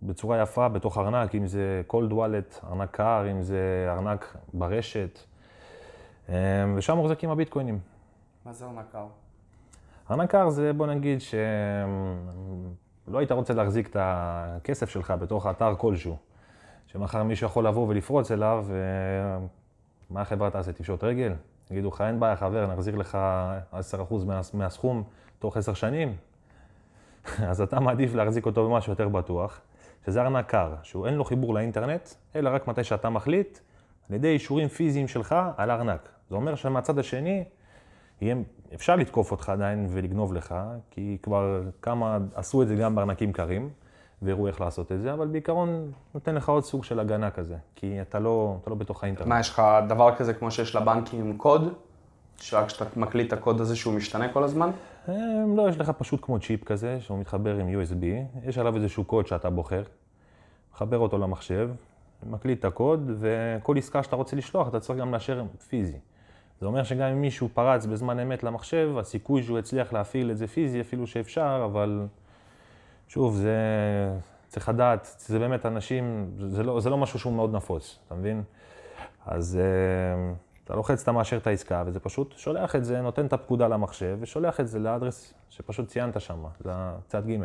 בצורה 0.04 0.42
יפה 0.42 0.70
בתוך 0.70 0.98
ארנק, 0.98 1.36
אם 1.36 1.48
זה 1.48 1.82
cold 1.92 2.12
wallet, 2.12 2.66
ארנק 2.68 2.92
קר, 2.92 3.32
אם 3.32 3.44
זה 3.44 3.88
ארנק 3.90 4.38
ברשת, 4.54 5.20
אמ, 6.30 6.34
ושם 6.76 6.98
מוחזקים 6.98 7.30
הביטקוינים. 7.30 7.80
מה 8.46 8.54
זה 8.54 8.66
ארנק 8.66 8.86
קר? 8.92 9.06
ארנק 10.12 10.32
קר 10.32 10.50
זה, 10.50 10.74
בוא 10.74 10.88
נגיד 10.88 11.22
שלא 11.22 13.18
היית 13.18 13.32
רוצה 13.32 13.54
להחזיק 13.54 13.88
את 13.88 13.98
הכסף 14.00 14.90
שלך 14.90 15.14
בתוך 15.20 15.48
אתר 15.48 15.76
כלשהו, 15.78 16.18
שמחר 16.88 17.24
מישהו 17.24 17.48
יכול 17.48 17.68
לבוא 17.68 17.88
ולפרוץ 17.88 18.32
אליו, 18.32 18.66
מה 20.10 20.22
החברה 20.22 20.50
תעשה? 20.50 20.72
תפשוט 20.72 21.04
רגל? 21.04 21.34
יגידו 21.72 21.88
לך, 21.88 22.02
אין 22.02 22.20
בעיה, 22.20 22.36
חבר, 22.36 22.68
נחזיר 22.74 22.96
לך 22.96 23.18
10% 23.74 23.76
מה, 24.26 24.42
מהסכום 24.54 25.04
תוך 25.40 25.58
10 25.58 25.74
שנים. 25.74 26.16
אז 27.50 27.62
אתה 27.62 27.80
מעדיף 27.80 28.16
להחזיק 28.16 28.46
אותו 28.46 28.70
במשהו 28.70 28.92
יותר 28.92 29.10
בטוח, 29.10 29.62
שזה 30.06 30.22
ארנק 30.22 30.50
קר, 30.50 30.76
שהוא 30.84 31.08
אין 31.08 31.14
לו 31.14 31.26
חיבור 31.26 31.54
לאינטרנט, 31.54 32.10
אלא 32.36 32.50
רק 32.50 32.68
מתי 32.68 32.84
שאתה 32.84 33.10
מחליט, 33.10 33.60
על 34.10 34.16
ידי 34.16 34.28
אישורים 34.28 34.68
פיזיים 34.68 35.08
שלך 35.08 35.36
על 35.58 35.70
הארנק. 35.70 36.10
זה 36.30 36.36
אומר 36.36 36.56
שמהצד 36.56 37.00
השני, 37.00 37.44
יהיה, 38.22 38.36
אפשר 38.74 38.96
לתקוף 38.96 39.32
אותך 39.32 39.50
עדיין 39.50 39.88
ולגנוב 39.90 40.34
לך, 40.34 40.56
כי 40.92 41.18
כבר 41.24 41.62
כמה 41.82 42.18
עשו 42.36 42.62
את 42.62 42.68
זה 42.68 42.76
גם 42.76 42.96
בארנקים 42.96 43.34
קרים. 43.34 43.70
והראו 44.22 44.48
איך 44.48 44.62
לעשות 44.62 44.92
את 44.92 45.02
זה, 45.02 45.14
אבל 45.14 45.28
בעיקרון 45.28 45.92
נותן 46.14 46.36
לך 46.36 46.50
עוד 46.50 46.64
סוג 46.64 46.84
של 46.84 47.00
הגנה 47.00 47.32
כזה, 47.32 47.56
כי 47.76 48.02
אתה 48.02 48.20
לא, 48.20 48.58
אתה 48.62 48.70
לא 48.70 48.76
בתוך 48.76 49.04
האינטרנט. 49.04 49.28
מה, 49.30 49.40
יש 49.40 49.50
לך 49.50 49.62
דבר 49.88 50.16
כזה 50.16 50.34
כמו 50.34 50.52
שיש 50.52 50.76
לבנקים 50.76 51.38
קוד? 51.38 51.74
שרק 52.40 52.66
כשאתה 52.68 53.00
מקליט 53.00 53.28
את 53.28 53.34
הקוד 53.34 53.62
הזה 53.62 53.76
שהוא 53.76 53.94
משתנה 53.94 54.34
כל 54.34 54.44
הזמן? 54.44 54.72
לא, 55.56 55.70
יש 55.70 55.78
לך 55.80 55.90
פשוט 55.90 56.20
כמו 56.26 56.40
צ'יפ 56.40 56.64
כזה, 56.64 56.98
שהוא 57.02 57.20
מתחבר 57.20 57.56
עם 57.58 57.68
USB, 57.68 58.06
יש 58.48 58.58
עליו 58.58 58.76
איזשהו 58.76 59.04
קוד 59.04 59.28
שאתה 59.28 59.50
בוחר, 59.50 59.84
מחבר 60.74 60.98
אותו 60.98 61.18
למחשב, 61.18 61.70
מקליט 62.30 62.60
את 62.60 62.66
הקוד, 62.66 63.12
וכל 63.20 63.78
עסקה 63.78 64.04
שאתה 64.04 64.16
רוצה 64.16 64.36
לשלוח, 64.36 64.68
אתה 64.68 64.80
צריך 64.80 65.00
גם 65.00 65.14
לאשר 65.14 65.44
פיזי. 65.70 65.98
זה 66.60 66.66
אומר 66.66 66.84
שגם 66.84 67.08
אם 67.08 67.22
מישהו 67.22 67.50
פרץ 67.54 67.86
בזמן 67.86 68.20
אמת 68.20 68.44
למחשב, 68.44 68.92
הסיכוי 69.00 69.44
שהוא 69.44 69.60
יצליח 69.60 69.94
להפעיל 69.94 70.32
את 70.32 70.38
זה 70.38 70.48
פיזי, 70.48 70.82
אפילו 70.82 71.08
שאפשר, 71.08 71.62
אבל 71.66 72.06
שוב, 73.08 73.36
זה 73.36 73.58
צריך 74.48 74.70
לדעת, 74.70 75.16
זה 75.20 75.40
באמת 75.40 75.66
אנשים, 75.66 76.32
זה 76.48 76.64
לא, 76.64 76.80
זה 76.80 76.90
לא 76.90 76.98
משהו 76.98 77.20
שהוא 77.20 77.34
מאוד 77.34 77.56
נפוץ, 77.56 78.00
אתה 78.08 78.16
מבין? 78.16 78.44
אז 79.26 79.60
אה, 79.62 80.34
אתה 80.64 80.76
לוחץ, 80.76 81.02
אתה 81.02 81.12
מאשר 81.12 81.38
את 81.38 81.48
העסקה, 81.48 81.84
וזה 81.88 82.00
פשוט 82.00 82.34
שולח 82.38 82.76
את 82.76 82.86
זה, 82.86 83.02
נותן 83.02 83.26
את 83.26 83.34
הפקודה 83.34 83.68
למחשב, 83.68 84.18
ושולח 84.22 84.60
את 84.60 84.68
זה 84.68 84.80
לאדרס 84.80 85.34
שפשוט 85.50 85.88
ציינת 85.88 86.22
שם, 86.22 86.44
לצד 86.66 87.28
ג'. 87.28 87.38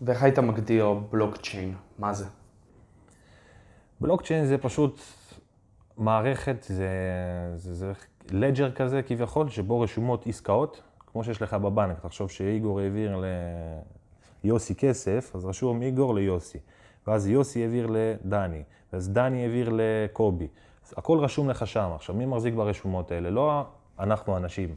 ואיך 0.00 0.22
היית 0.22 0.38
מגדיר 0.38 0.92
בלוקצ'יין? 1.10 1.74
מה 1.98 2.12
זה? 2.12 2.24
בלוקצ'יין 4.00 4.44
זה 4.44 4.58
פשוט 4.58 5.00
מערכת, 5.96 6.62
זה, 6.62 6.88
זה, 7.56 7.74
זה 7.74 7.92
לג'ר 8.30 8.72
כזה 8.72 9.02
כביכול, 9.02 9.48
שבו 9.48 9.80
רשומות 9.80 10.26
עסקאות, 10.26 10.82
כמו 11.06 11.24
שיש 11.24 11.42
לך 11.42 11.54
בבנק. 11.54 12.00
תחשוב 12.00 12.30
שאיגור 12.30 12.80
העביר 12.80 13.16
יוסי 14.44 14.74
כסף, 14.74 15.32
אז 15.34 15.44
רשום 15.44 15.82
איגור 15.82 16.14
ליוסי. 16.14 16.58
ואז 17.06 17.26
יוסי 17.26 17.62
העביר 17.62 17.86
לדני, 17.90 18.62
ואז 18.92 19.08
דני 19.08 19.42
העביר 19.42 19.70
לקובי. 19.72 20.48
הכל 20.96 21.18
רשום 21.18 21.50
לך 21.50 21.66
שם. 21.66 21.90
עכשיו, 21.94 22.14
מי 22.14 22.26
מחזיק 22.26 22.54
ברשומות 22.54 23.10
האלה? 23.10 23.30
לא 23.30 23.64
אנחנו 23.98 24.36
אנשים, 24.36 24.74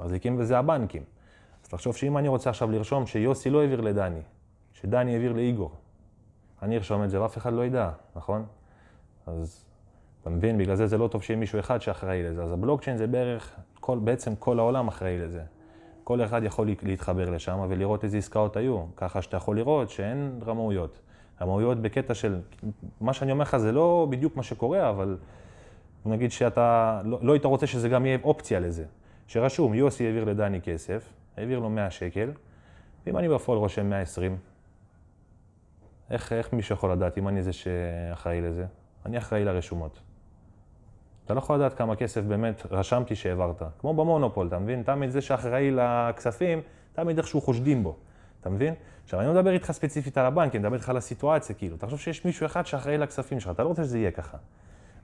מחזיקים 0.00 0.36
בזה 0.36 0.58
הבנקים. 0.58 1.02
אז 1.64 1.68
תחשוב 1.68 1.96
שאם 1.96 2.18
אני 2.18 2.28
רוצה 2.28 2.50
עכשיו 2.50 2.70
לרשום 2.70 3.06
שיוסי 3.06 3.50
לא 3.50 3.60
העביר 3.60 3.80
לדני, 3.80 4.20
שדני 4.72 5.12
העביר 5.12 5.32
לאיגור, 5.32 5.70
אני 6.62 6.76
ארשום 6.76 7.04
את 7.04 7.10
זה 7.10 7.22
ואף 7.22 7.38
אחד 7.38 7.52
לא 7.52 7.64
ידע, 7.64 7.90
נכון? 8.16 8.44
אז 9.26 9.64
אתה 10.22 10.30
מבין, 10.30 10.58
בגלל 10.58 10.76
זה 10.76 10.86
זה 10.86 10.98
לא 10.98 11.08
טוב 11.08 11.22
שיהיה 11.22 11.38
מישהו 11.38 11.58
אחד 11.58 11.80
שאחראי 11.82 12.22
לזה. 12.22 12.42
אז 12.42 12.52
הבלוקצ'יין 12.52 12.96
זה 12.96 13.06
בערך, 13.06 13.56
כל, 13.80 13.98
בעצם 13.98 14.36
כל 14.36 14.58
העולם 14.58 14.88
אחראי 14.88 15.18
לזה. 15.18 15.42
כל 16.06 16.24
אחד 16.24 16.44
יכול 16.44 16.68
להתחבר 16.82 17.30
לשם 17.30 17.66
ולראות 17.68 18.04
איזה 18.04 18.18
עסקאות 18.18 18.56
היו, 18.56 18.84
ככה 18.96 19.22
שאתה 19.22 19.36
יכול 19.36 19.56
לראות 19.56 19.90
שאין 19.90 20.40
רמאויות. 20.46 21.00
רמאויות 21.40 21.82
בקטע 21.82 22.14
של, 22.14 22.40
מה 23.00 23.12
שאני 23.12 23.32
אומר 23.32 23.42
לך 23.42 23.56
זה 23.56 23.72
לא 23.72 24.06
בדיוק 24.10 24.36
מה 24.36 24.42
שקורה, 24.42 24.90
אבל 24.90 25.16
נגיד 26.04 26.32
שאתה, 26.32 27.00
לא, 27.04 27.18
לא 27.22 27.32
היית 27.32 27.44
רוצה 27.44 27.66
שזה 27.66 27.88
גם 27.88 28.06
יהיה 28.06 28.18
אופציה 28.24 28.60
לזה. 28.60 28.84
שרשום, 29.26 29.74
יוסי 29.74 30.06
העביר 30.06 30.24
לדני 30.24 30.60
כסף, 30.60 31.12
העביר 31.36 31.58
לו 31.58 31.70
100 31.70 31.90
שקל, 31.90 32.30
ואם 33.06 33.16
אני 33.18 33.28
בפועל 33.28 33.58
רושם 33.58 33.90
120, 33.90 34.36
איך, 36.10 36.32
איך 36.32 36.52
מישהו 36.52 36.74
יכול 36.74 36.92
לדעת 36.92 37.18
אם 37.18 37.28
אני 37.28 37.42
זה 37.42 37.52
שאחראי 37.52 38.40
לזה? 38.40 38.66
אני 39.06 39.18
אחראי 39.18 39.44
לרשומות. 39.44 40.00
אתה 41.26 41.34
לא 41.34 41.38
יכול 41.38 41.56
לדעת 41.56 41.74
כמה 41.74 41.96
כסף 41.96 42.20
באמת 42.20 42.62
רשמתי 42.70 43.14
שהעברת. 43.14 43.62
כמו 43.78 43.94
במונופול, 43.94 44.46
אתה 44.46 44.58
מבין? 44.58 44.82
תמיד 44.82 45.10
זה 45.10 45.20
שאחראי 45.20 45.70
לכספים, 45.70 46.60
תמיד 46.92 47.18
איכשהו 47.18 47.40
חושדים 47.40 47.82
בו. 47.82 47.96
אתה 48.40 48.50
מבין? 48.50 48.74
עכשיו, 49.04 49.20
אני 49.20 49.28
לא 49.28 49.34
מדבר 49.34 49.50
איתך 49.50 49.72
ספציפית 49.72 50.18
על 50.18 50.26
הבנק, 50.26 50.54
אני 50.54 50.58
מדבר 50.58 50.74
איתך 50.74 50.88
על 50.88 50.96
הסיטואציה, 50.96 51.54
כאילו. 51.54 51.76
תחשוב 51.76 51.98
שיש 51.98 52.24
מישהו 52.24 52.46
אחד 52.46 52.66
שאחראי 52.66 52.98
לכספים 52.98 53.40
שלך, 53.40 53.50
אתה 53.50 53.62
לא 53.62 53.68
רוצה 53.68 53.84
שזה 53.84 53.98
יהיה 53.98 54.10
ככה. 54.10 54.38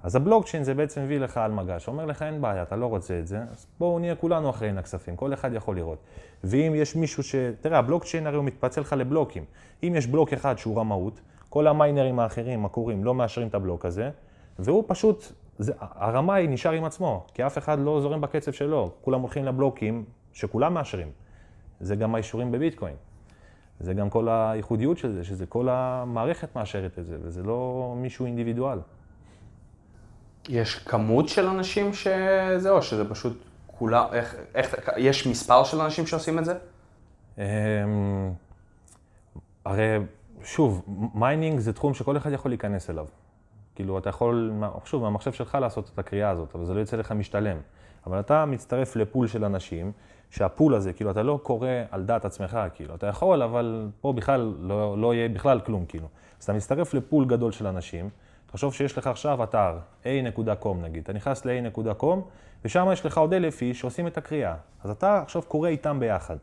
אז 0.02 0.16
הבלוקצ'יין 0.16 0.64
זה 0.64 0.74
בעצם 0.74 1.02
מביא 1.04 1.18
לך 1.18 1.36
על 1.36 1.52
מגש, 1.52 1.88
אומר 1.88 2.06
לך 2.06 2.22
אין 2.22 2.40
בעיה, 2.40 2.62
אתה 2.62 2.76
לא 2.76 2.86
רוצה 2.86 3.18
את 3.18 3.26
זה, 3.26 3.42
אז 3.50 3.66
בואו 3.78 3.98
נהיה 3.98 4.14
כולנו 4.14 4.50
אחראים 4.50 4.76
לכספים, 4.76 5.16
כל 5.16 5.32
אחד 5.32 5.52
יכול 5.52 5.76
לראות. 5.76 5.98
ואם 6.44 6.72
יש 6.76 6.96
מישהו 6.96 7.22
ש... 7.22 7.34
תראה, 7.60 7.78
הבלוקצ'יין 7.78 8.26
הרי 8.26 8.36
הוא 8.36 8.44
מתפצל 8.44 8.80
לך 8.80 8.92
לבלוקים. 8.92 9.44
אם 9.82 9.94
יש 9.96 10.06
בלוק 10.06 10.32
אחד 10.32 10.58
שהוא 10.58 10.78
רמאות, 10.78 11.20
כל 11.48 11.66
המיינרים 11.66 12.18
האחרים, 12.18 12.64
הקוראים, 12.64 13.04
לא 13.04 13.14
מאשרים 13.14 13.48
את 13.48 13.54
הבלוק 13.54 13.84
הזה, 13.84 14.10
והוא 14.58 14.84
פשוט, 14.86 15.32
זה, 15.62 15.72
הרמאי 15.78 16.46
נשאר 16.46 16.72
עם 16.72 16.84
עצמו, 16.84 17.26
כי 17.34 17.46
אף 17.46 17.58
אחד 17.58 17.78
לא 17.78 18.00
זורם 18.00 18.20
בקצב 18.20 18.52
שלו, 18.52 18.90
כולם 19.00 19.20
הולכים 19.20 19.44
לבלוקים 19.44 20.04
שכולם 20.32 20.74
מאשרים. 20.74 21.08
זה 21.80 21.96
גם 21.96 22.14
האישורים 22.14 22.52
בביטקוין. 22.52 22.94
זה 23.80 23.94
גם 23.94 24.10
כל 24.10 24.28
הייחודיות 24.28 24.98
של 24.98 25.12
זה, 25.12 25.24
שזה 25.24 25.46
כל 25.46 25.68
המערכת 25.70 26.56
מאשרת 26.56 26.98
את 26.98 27.06
זה, 27.06 27.16
וזה 27.22 27.42
לא 27.42 27.94
מישהו 27.96 28.26
אינדיבידואל. 28.26 28.78
יש 30.48 30.74
כמות 30.78 31.28
של 31.28 31.46
אנשים 31.46 31.94
שזה, 31.94 32.70
או 32.70 32.82
שזה 32.82 33.10
פשוט 33.10 33.42
כולה, 33.66 34.06
איך, 34.12 34.36
איך, 34.54 34.74
יש 34.96 35.26
מספר 35.26 35.64
של 35.64 35.80
אנשים 35.80 36.06
שעושים 36.06 36.38
את 36.38 36.44
זה? 36.44 36.54
אמ, 37.38 37.42
הרי, 39.64 39.98
שוב, 40.44 40.82
mining 41.14 41.58
זה 41.58 41.72
תחום 41.72 41.94
שכל 41.94 42.16
אחד 42.16 42.32
יכול 42.32 42.50
להיכנס 42.50 42.90
אליו. 42.90 43.06
כאילו, 43.82 43.98
אתה 43.98 44.08
יכול, 44.08 44.52
שוב, 44.84 45.02
מהמחשב 45.02 45.32
שלך 45.32 45.58
לעשות 45.60 45.90
את 45.94 45.98
הכרייה 45.98 46.30
הזאת, 46.30 46.54
אבל 46.54 46.64
זה 46.64 46.74
לא 46.74 46.80
יצא 46.80 46.96
לך 46.96 47.12
משתלם. 47.12 47.56
אבל 48.06 48.20
אתה 48.20 48.44
מצטרף 48.46 48.96
ל 48.96 49.02
pool 49.02 49.26
של 49.26 49.44
אנשים, 49.44 49.92
שה 50.30 50.49
pool 50.49 50.74
הזה, 50.74 50.92
כאילו, 50.92 51.10
אתה 51.10 51.22
לא 51.22 51.40
כורה 51.42 51.68
על 51.90 52.02
דעת 52.02 52.24
עצמך, 52.24 52.58
כאילו, 52.74 52.94
אתה 52.94 53.06
יכול, 53.06 53.42
אבל 53.42 53.88
פה 54.00 54.12
בכלל 54.12 54.54
לא, 54.60 54.98
לא 54.98 55.14
יהיה 55.14 55.28
בכלל 55.28 55.60
כלום, 55.60 55.86
כאילו. 55.86 56.08
אז 56.38 56.44
אתה 56.44 56.52
מצטרף 56.52 56.94
ל 56.94 57.00
pool 57.00 57.24
גדול 57.24 57.52
של 57.52 57.66
אנשים, 57.66 58.08
תחשוב 58.46 58.74
שיש 58.74 58.98
לך 58.98 59.06
עכשיו 59.06 59.44
אתר, 59.44 59.78
a.com 60.04 60.76
נגיד, 60.82 61.02
אתה 61.02 61.12
נכנס 61.12 61.44
ל-a.com, 61.44 62.16
ושם 62.64 62.88
יש 62.92 63.06
לך 63.06 63.18
עוד 63.18 63.34
אלף 63.34 63.62
איש 63.62 63.80
שעושים 63.80 64.06
את 64.06 64.18
הקריאה. 64.18 64.54
אז 64.84 64.90
אתה 64.90 65.22
עכשיו 65.22 65.42
קורא 65.42 65.68
איתם 65.68 66.00
ביחד. 66.00 66.36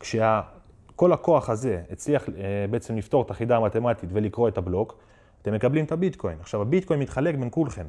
כשכל 0.00 1.12
הכוח 1.12 1.50
הזה 1.50 1.82
הצליח 1.90 2.28
אה, 2.28 2.34
בעצם 2.70 2.96
לפתור 2.96 3.22
את 3.22 3.30
החידה 3.30 3.56
המתמטית 3.56 4.10
ולקרוא 4.12 4.48
את 4.48 4.58
הבלוק, 4.58 4.98
אתם 5.44 5.54
מקבלים 5.54 5.84
את 5.84 5.92
הביטקוין. 5.92 6.38
עכשיו, 6.40 6.62
הביטקוין 6.62 7.00
מתחלק 7.00 7.34
בין 7.34 7.48
כולכם. 7.50 7.86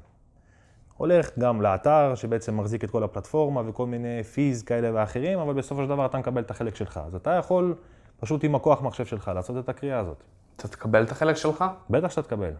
הולך 0.98 1.40
גם 1.40 1.62
לאתר 1.62 2.16
שבעצם 2.16 2.58
מחזיק 2.58 2.84
את 2.84 2.92
כל 2.92 3.04
הפלטפורמה 3.04 3.62
וכל 3.66 3.86
מיני 3.86 4.24
פיז 4.24 4.64
כאלה 4.64 4.90
ואחרים, 4.94 5.40
אבל 5.40 5.54
בסופו 5.54 5.84
של 5.84 5.90
דבר 5.90 6.06
אתה 6.06 6.18
מקבל 6.18 6.42
את 6.42 6.52
החלק 6.52 6.76
שלך. 6.76 7.00
אז 7.08 7.16
אתה 7.16 7.32
יכול 7.32 7.76
פשוט 8.20 8.44
עם 8.44 8.56
הכוח 8.56 8.82
מחשב 8.82 9.06
שלך 9.06 9.32
לעשות 9.36 9.64
את 9.64 9.70
הקריאה 9.70 10.00
הזאת. 10.00 10.24
אתה 10.56 10.68
תקבל 10.68 11.04
את 11.04 11.12
החלק 11.12 11.36
שלך? 11.36 11.66
בטח 11.90 12.10
שאתה 12.10 12.22
תקבל. 12.22 12.52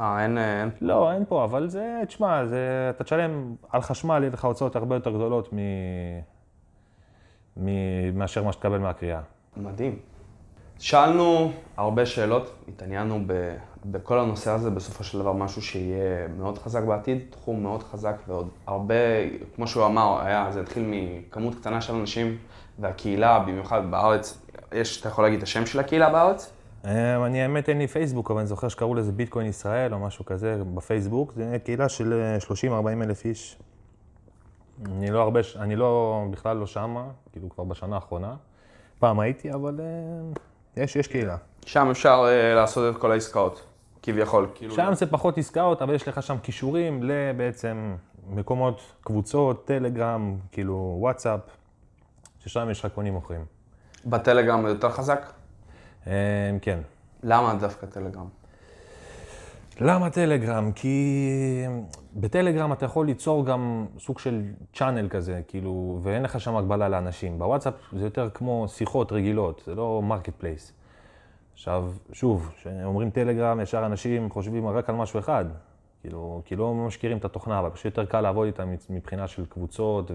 אה, 0.00 0.22
אין, 0.22 0.38
אין. 0.38 0.70
לא, 0.80 1.12
אין 1.12 1.24
פה, 1.28 1.44
אבל 1.44 1.68
זה, 1.68 2.00
תשמע, 2.06 2.46
זה, 2.46 2.90
אתה 2.90 3.04
תשלם 3.04 3.54
על 3.70 3.80
חשמל, 3.80 4.18
יהיה 4.20 4.32
לך 4.32 4.44
הוצאות 4.44 4.76
הרבה 4.76 4.96
יותר 4.96 5.10
גדולות 5.10 5.52
מ... 5.52 5.58
מ... 7.56 8.18
מאשר 8.18 8.44
מה 8.44 8.52
שתקבל 8.52 8.78
מהקריאה. 8.78 9.20
מדהים. 9.56 10.09
שאלנו 10.80 11.52
הרבה 11.76 12.06
שאלות, 12.06 12.52
התעניינו 12.68 13.20
ב, 13.26 13.54
בכל 13.84 14.18
הנושא 14.18 14.50
הזה, 14.50 14.70
בסופו 14.70 15.04
של 15.04 15.18
דבר 15.18 15.32
משהו 15.32 15.62
שיהיה 15.62 16.28
מאוד 16.38 16.58
חזק 16.58 16.82
בעתיד, 16.82 17.18
תחום 17.30 17.62
מאוד 17.62 17.82
חזק 17.82 18.16
ועוד 18.28 18.48
הרבה, 18.66 18.94
כמו 19.54 19.66
שהוא 19.66 19.86
אמר, 19.86 20.20
היה, 20.22 20.46
זה 20.52 20.60
התחיל 20.60 20.84
מכמות 20.86 21.54
קטנה 21.54 21.80
של 21.80 21.94
אנשים 21.94 22.36
והקהילה, 22.78 23.38
במיוחד 23.38 23.90
בארץ, 23.90 24.38
יש, 24.72 25.00
אתה 25.00 25.08
יכול 25.08 25.24
להגיד 25.24 25.36
את 25.36 25.42
השם 25.42 25.66
של 25.66 25.80
הקהילה 25.80 26.10
בארץ? 26.10 26.52
אמ, 26.84 26.90
אני 27.24 27.42
האמת 27.42 27.68
אין 27.68 27.78
לי 27.78 27.86
פייסבוק, 27.86 28.30
אבל 28.30 28.40
אני 28.40 28.46
זוכר 28.46 28.68
שקראו 28.68 28.94
לזה 28.94 29.12
ביטקוין 29.12 29.46
ישראל 29.46 29.94
או 29.94 29.98
משהו 29.98 30.24
כזה 30.24 30.62
בפייסבוק. 30.74 31.32
זה 31.32 31.56
קהילה 31.64 31.88
של 31.88 32.36
30-40 32.48 32.50
אה, 32.72 32.92
אלף 33.02 33.24
איש. 33.24 33.58
אני 34.86 35.10
לא 35.10 35.22
הרבה, 35.22 35.40
אני 35.58 35.76
לא, 35.76 36.22
בכלל 36.30 36.56
לא 36.56 36.66
שמה, 36.66 37.04
כאילו 37.32 37.48
כבר 37.48 37.64
בשנה 37.64 37.94
האחרונה. 37.94 38.34
פעם 38.98 39.20
הייתי, 39.20 39.52
אבל 39.52 39.80
אה, 39.80 40.40
יש, 40.76 40.96
יש 40.96 41.06
קהילה. 41.06 41.36
שם 41.66 41.88
אפשר 41.90 42.24
uh, 42.24 42.54
לעשות 42.56 42.96
את 42.96 43.00
כל 43.00 43.12
העסקאות, 43.12 43.62
כביכול. 44.02 44.46
כאילו 44.54 44.74
שם 44.74 44.94
זה 44.94 45.06
פחות 45.06 45.38
עסקאות, 45.38 45.82
אבל 45.82 45.94
יש 45.94 46.08
לך 46.08 46.22
שם 46.22 46.36
כישורים 46.42 47.02
לבעצם 47.02 47.96
מקומות, 48.30 48.80
קבוצות, 49.00 49.66
טלגרם, 49.66 50.36
כאילו 50.52 50.96
וואטסאפ, 50.98 51.40
ששם 52.38 52.70
יש 52.70 52.84
לך 52.84 52.92
קונים 52.94 53.12
מוכרים. 53.12 53.44
בטלגרם 54.06 54.66
יותר 54.66 54.90
חזק? 54.90 55.32
אמ, 56.06 56.12
כן. 56.62 56.78
למה 57.22 57.54
דווקא 57.54 57.86
טלגרם? 57.86 58.39
למה 59.82 60.10
טלגרם? 60.10 60.72
כי 60.72 61.64
בטלגרם 62.16 62.72
אתה 62.72 62.84
יכול 62.84 63.06
ליצור 63.06 63.46
גם 63.46 63.86
סוג 63.98 64.18
של 64.18 64.42
channel 64.72 65.08
כזה, 65.08 65.40
כאילו, 65.48 65.98
ואין 66.02 66.22
לך 66.22 66.40
שם 66.40 66.56
הגבלה 66.56 66.88
לאנשים. 66.88 67.38
בוואטסאפ 67.38 67.74
זה 67.92 68.04
יותר 68.04 68.28
כמו 68.34 68.68
שיחות 68.68 69.12
רגילות, 69.12 69.62
זה 69.66 69.74
לא 69.74 70.02
marketplace. 70.02 70.72
עכשיו, 71.52 71.92
שוב, 72.12 72.52
כשאומרים 72.56 73.10
טלגרם, 73.10 73.60
ישר 73.60 73.86
אנשים 73.86 74.30
חושבים 74.30 74.66
רק 74.66 74.88
על 74.88 74.96
משהו 74.96 75.18
אחד. 75.18 75.44
כאילו, 76.00 76.42
כי 76.44 76.56
לא 76.56 76.74
מכירים 76.74 77.18
את 77.18 77.24
התוכנה, 77.24 77.58
אבל 77.58 77.70
פשוט 77.70 77.84
יותר 77.84 78.04
קל 78.04 78.20
לעבוד 78.20 78.46
איתם 78.46 78.74
מבחינה 78.90 79.26
של 79.26 79.46
קבוצות, 79.46 80.10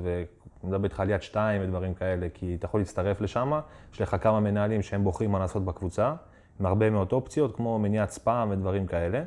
ומדבר 0.63 0.83
איתך 0.83 0.99
על 0.99 1.09
יד 1.09 1.21
שתיים 1.21 1.61
ודברים 1.61 1.93
כאלה, 1.93 2.27
כי 2.33 2.55
אתה 2.55 2.65
יכול 2.65 2.79
להצטרף 2.79 3.21
לשם, 3.21 3.59
יש 3.93 4.01
לך 4.01 4.15
כמה 4.21 4.39
מנהלים 4.39 4.81
שהם 4.81 5.03
בוחרים 5.03 5.31
מה 5.31 5.39
לעשות 5.39 5.65
בקבוצה, 5.65 6.13
עם 6.59 6.65
הרבה 6.65 6.89
מאוד 6.89 7.11
אופציות, 7.11 7.55
כמו 7.55 7.79
מניעת 7.79 8.09
ספאם 8.09 8.49
ודברים 8.49 8.87
כאלה. 8.87 9.23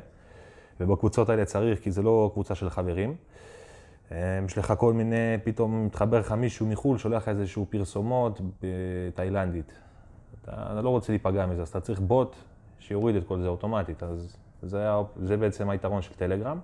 ובקבוצות 0.79 1.29
האלה 1.29 1.45
צריך, 1.45 1.79
כי 1.79 1.91
זה 1.91 2.01
לא 2.01 2.29
קבוצה 2.33 2.55
של 2.55 2.69
חברים. 2.69 3.15
יש 4.45 4.57
לך 4.57 4.73
כל 4.77 4.93
מיני, 4.93 5.37
פתאום 5.43 5.85
מתחבר 5.85 6.19
לך 6.19 6.31
מישהו 6.31 6.65
מחו"ל, 6.65 6.97
שולח 6.97 7.21
לך 7.21 7.29
איזשהו 7.29 7.65
פרסומות 7.69 8.41
בתאילנדית. 8.61 9.73
אתה 10.43 10.81
לא 10.81 10.89
רוצה 10.89 11.13
להיפגע 11.13 11.45
מזה, 11.45 11.61
אז 11.61 11.69
אתה 11.69 11.79
צריך 11.79 11.99
בוט 11.99 12.35
שיוריד 12.79 13.15
את 13.15 13.23
כל 13.27 13.39
זה 13.39 13.47
אוטומטית. 13.47 14.03
אז 14.03 14.37
זה, 14.61 14.79
היה, 14.79 15.01
זה 15.23 15.37
בעצם 15.37 15.69
היתרון 15.69 16.01
של 16.01 16.13
טלגרם, 16.13 16.59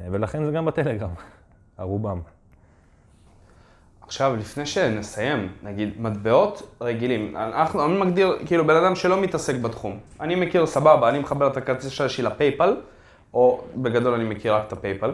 ולכן 0.00 0.44
זה 0.44 0.50
גם 0.52 0.64
בטלגרם, 0.64 1.10
הרובם. 1.78 2.20
עכשיו, 4.06 4.36
לפני 4.36 4.66
שנסיים, 4.66 5.52
נגיד, 5.62 6.00
מטבעות 6.00 6.76
רגילים. 6.80 7.36
אנחנו, 7.36 7.84
אני 7.84 8.00
מגדיר, 8.00 8.38
כאילו, 8.46 8.66
בן 8.66 8.76
אדם 8.76 8.94
שלא 8.94 9.20
מתעסק 9.20 9.54
בתחום. 9.54 9.98
אני 10.20 10.34
מכיר, 10.34 10.66
סבבה, 10.66 11.08
אני 11.08 11.18
מחבר 11.18 11.46
את 11.46 11.56
הכרטיס 11.56 11.88
שלי 11.88 12.24
לפייפל, 12.24 12.76
או 13.34 13.60
בגדול 13.76 14.14
אני 14.14 14.24
מכיר 14.24 14.54
רק 14.54 14.64
את 14.66 14.72
הפייפל. 14.72 15.10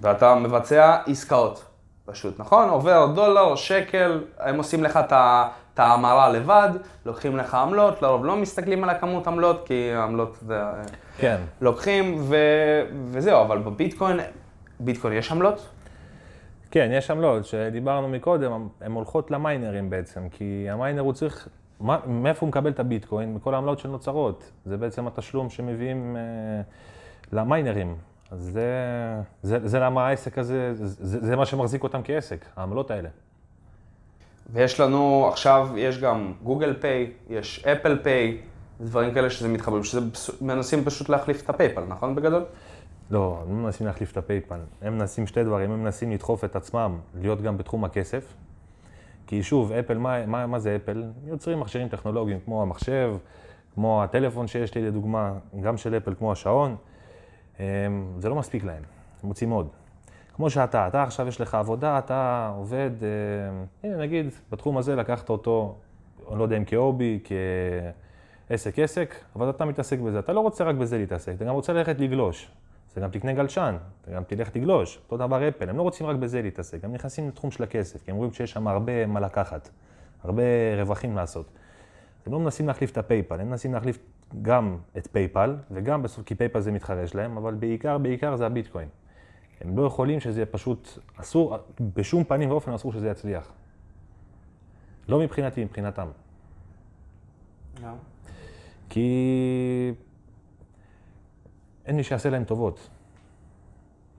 ואתה 0.00 0.34
מבצע 0.34 0.98
עסקאות, 1.06 1.64
פשוט, 2.04 2.40
נכון? 2.40 2.68
עובר 2.68 3.06
דולר, 3.14 3.54
שקל, 3.54 4.24
הם 4.38 4.56
עושים 4.56 4.84
לך 4.84 4.98
את 5.12 5.78
ההמרה 5.78 6.28
לבד, 6.28 6.68
לוקחים 7.06 7.36
לך 7.36 7.54
עמלות, 7.54 8.02
לרוב 8.02 8.24
לא 8.24 8.36
מסתכלים 8.36 8.84
על 8.84 8.90
הכמות 8.90 9.26
עמלות, 9.26 9.66
כי 9.66 9.92
העמלות 9.94 10.38
זה... 10.46 10.60
כן. 11.18 11.36
לוקחים 11.60 12.16
ו... 12.18 12.36
וזהו, 13.10 13.40
אבל 13.42 13.58
בביטקוין, 13.58 14.20
ביטקוין 14.80 15.14
יש 15.14 15.32
עמלות? 15.32 15.68
כן, 16.70 16.90
יש 16.92 17.10
עמלות, 17.10 17.44
שדיברנו 17.44 18.08
מקודם, 18.08 18.68
הן 18.80 18.92
הולכות 18.92 19.30
למיינרים 19.30 19.90
בעצם, 19.90 20.28
כי 20.30 20.66
המיינר 20.70 21.02
הוא 21.02 21.12
צריך, 21.12 21.48
מאיפה 22.06 22.40
הוא 22.40 22.48
מקבל 22.48 22.70
את 22.70 22.80
הביטקוין? 22.80 23.34
מכל 23.34 23.54
העמלות 23.54 23.78
שנוצרות. 23.78 24.50
זה 24.64 24.76
בעצם 24.76 25.06
התשלום 25.06 25.50
שמביאים 25.50 26.16
אה, 26.16 26.62
למיינרים. 27.32 27.96
זה, 28.36 28.70
זה, 29.42 29.68
זה 29.68 29.78
למה 29.78 30.08
העסק 30.08 30.38
הזה, 30.38 30.74
זה, 30.74 31.26
זה 31.26 31.36
מה 31.36 31.46
שמחזיק 31.46 31.82
אותם 31.82 32.00
כעסק, 32.04 32.44
העמלות 32.56 32.90
האלה. 32.90 33.08
ויש 34.52 34.80
לנו, 34.80 35.28
עכשיו 35.28 35.68
יש 35.76 35.98
גם 35.98 36.32
גוגל 36.42 36.74
פיי, 36.80 37.12
יש 37.30 37.64
אפל 37.66 37.98
פיי, 38.02 38.38
דברים 38.80 39.14
כאלה 39.14 39.30
שזה 39.30 39.48
מתחברים, 39.48 39.84
שזה 39.84 40.00
מנסים 40.40 40.84
פשוט 40.84 41.08
להחליף 41.08 41.44
את 41.44 41.50
הפייפל, 41.50 41.84
נכון 41.88 42.14
בגדול? 42.14 42.44
לא, 43.10 43.38
הם 43.42 43.56
לא 43.56 43.64
מנסים 43.64 43.86
להחליף 43.86 44.12
את 44.12 44.16
הפייפל. 44.16 44.58
הם 44.82 44.98
מנסים 44.98 45.26
שתי 45.26 45.44
דברים, 45.44 45.70
הם 45.70 45.82
מנסים 45.82 46.12
לדחוף 46.12 46.44
את 46.44 46.56
עצמם 46.56 46.98
להיות 47.20 47.42
גם 47.42 47.58
בתחום 47.58 47.84
הכסף. 47.84 48.34
כי 49.26 49.42
שוב, 49.42 49.72
אפל, 49.72 49.98
מה, 49.98 50.26
מה, 50.26 50.46
מה 50.46 50.58
זה 50.58 50.76
אפל? 50.76 51.04
יוצרים 51.26 51.60
מכשירים 51.60 51.88
טכנולוגיים 51.88 52.38
כמו 52.44 52.62
המחשב, 52.62 53.14
כמו 53.74 54.02
הטלפון 54.02 54.46
שיש 54.46 54.74
לי 54.74 54.82
לדוגמה, 54.82 55.32
גם 55.60 55.76
של 55.76 55.96
אפל 55.96 56.14
כמו 56.14 56.32
השעון. 56.32 56.76
זה 58.18 58.28
לא 58.28 58.34
מספיק 58.34 58.64
להם, 58.64 58.82
הם 59.22 59.28
רוצים 59.28 59.50
עוד. 59.50 59.68
כמו 60.36 60.50
שאתה, 60.50 60.88
אתה 60.88 61.02
עכשיו 61.02 61.28
יש 61.28 61.40
לך 61.40 61.54
עבודה, 61.54 61.98
אתה 61.98 62.52
עובד, 62.56 62.90
אה, 63.02 63.08
הנה 63.84 63.96
נגיד, 63.96 64.26
בתחום 64.50 64.78
הזה 64.78 64.96
לקחת 64.96 65.28
אותו, 65.28 65.76
אני 66.30 66.38
לא 66.38 66.44
יודע 66.44 66.56
אם 66.56 66.64
כ 66.66 66.79
hobby, 66.79 67.20
כעסק 68.48 68.78
עסק, 68.78 69.14
אבל 69.36 69.50
אתה 69.50 69.64
מתעסק 69.64 69.98
בזה. 69.98 70.18
אתה 70.18 70.32
לא 70.32 70.40
רוצה 70.40 70.64
רק 70.64 70.74
בזה 70.74 70.98
להתעסק, 70.98 71.32
אתה 71.36 71.44
גם 71.44 71.54
רוצה 71.54 71.72
ללכת 71.72 72.00
לגלוש. 72.00 72.50
אז 72.96 73.02
גם 73.02 73.10
תקנה 73.10 73.32
גלשן, 73.32 73.76
אתה 74.02 74.10
גם 74.10 74.22
תלך 74.24 74.50
תגלוש. 74.50 74.98
אותו 75.04 75.16
דבר 75.16 75.48
אפל, 75.48 75.70
הם 75.70 75.76
לא 75.76 75.82
רוצים 75.82 76.06
רק 76.06 76.16
בזה 76.16 76.42
להתעסק, 76.42 76.84
הם 76.84 76.92
נכנסים 76.92 77.28
לתחום 77.28 77.50
של 77.50 77.62
הכסף, 77.62 78.04
כי 78.04 78.10
הם 78.10 78.16
רואים 78.16 78.32
שיש 78.32 78.50
שם 78.50 78.68
הרבה 78.68 79.06
מה 79.06 79.20
לקחת, 79.20 79.68
הרבה 80.24 80.42
רווחים 80.76 81.16
לעשות. 81.16 81.50
הם 82.26 82.32
לא 82.32 82.40
מנסים 82.40 82.66
להחליף 82.66 82.90
את 82.90 82.98
הפייפל, 82.98 83.40
הם 83.40 83.50
מנסים 83.50 83.74
להחליף 83.74 83.98
גם 84.42 84.78
את 84.98 85.06
פייפל, 85.06 85.56
וגם 85.70 86.02
בסוף, 86.02 86.24
כי 86.24 86.34
פייפל 86.34 86.60
זה 86.60 86.72
מתחרה 86.72 87.06
שלהם, 87.06 87.36
אבל 87.36 87.54
בעיקר, 87.54 87.98
בעיקר 87.98 88.36
זה 88.36 88.46
הביטקוין. 88.46 88.88
הם 89.60 89.78
לא 89.78 89.86
יכולים 89.86 90.20
שזה 90.20 90.46
פשוט, 90.46 90.98
אסור, 91.16 91.56
בשום 91.80 92.24
פנים 92.24 92.50
ואופן 92.50 92.72
אסור 92.72 92.92
שזה 92.92 93.08
יצליח. 93.08 93.52
לא 95.08 95.20
מבחינתי, 95.20 95.64
מבחינתם. 95.64 96.08
כי 98.88 99.94
אין 101.86 101.96
מי 101.96 102.02
שיעשה 102.02 102.30
להם 102.30 102.44
טובות. 102.44 102.88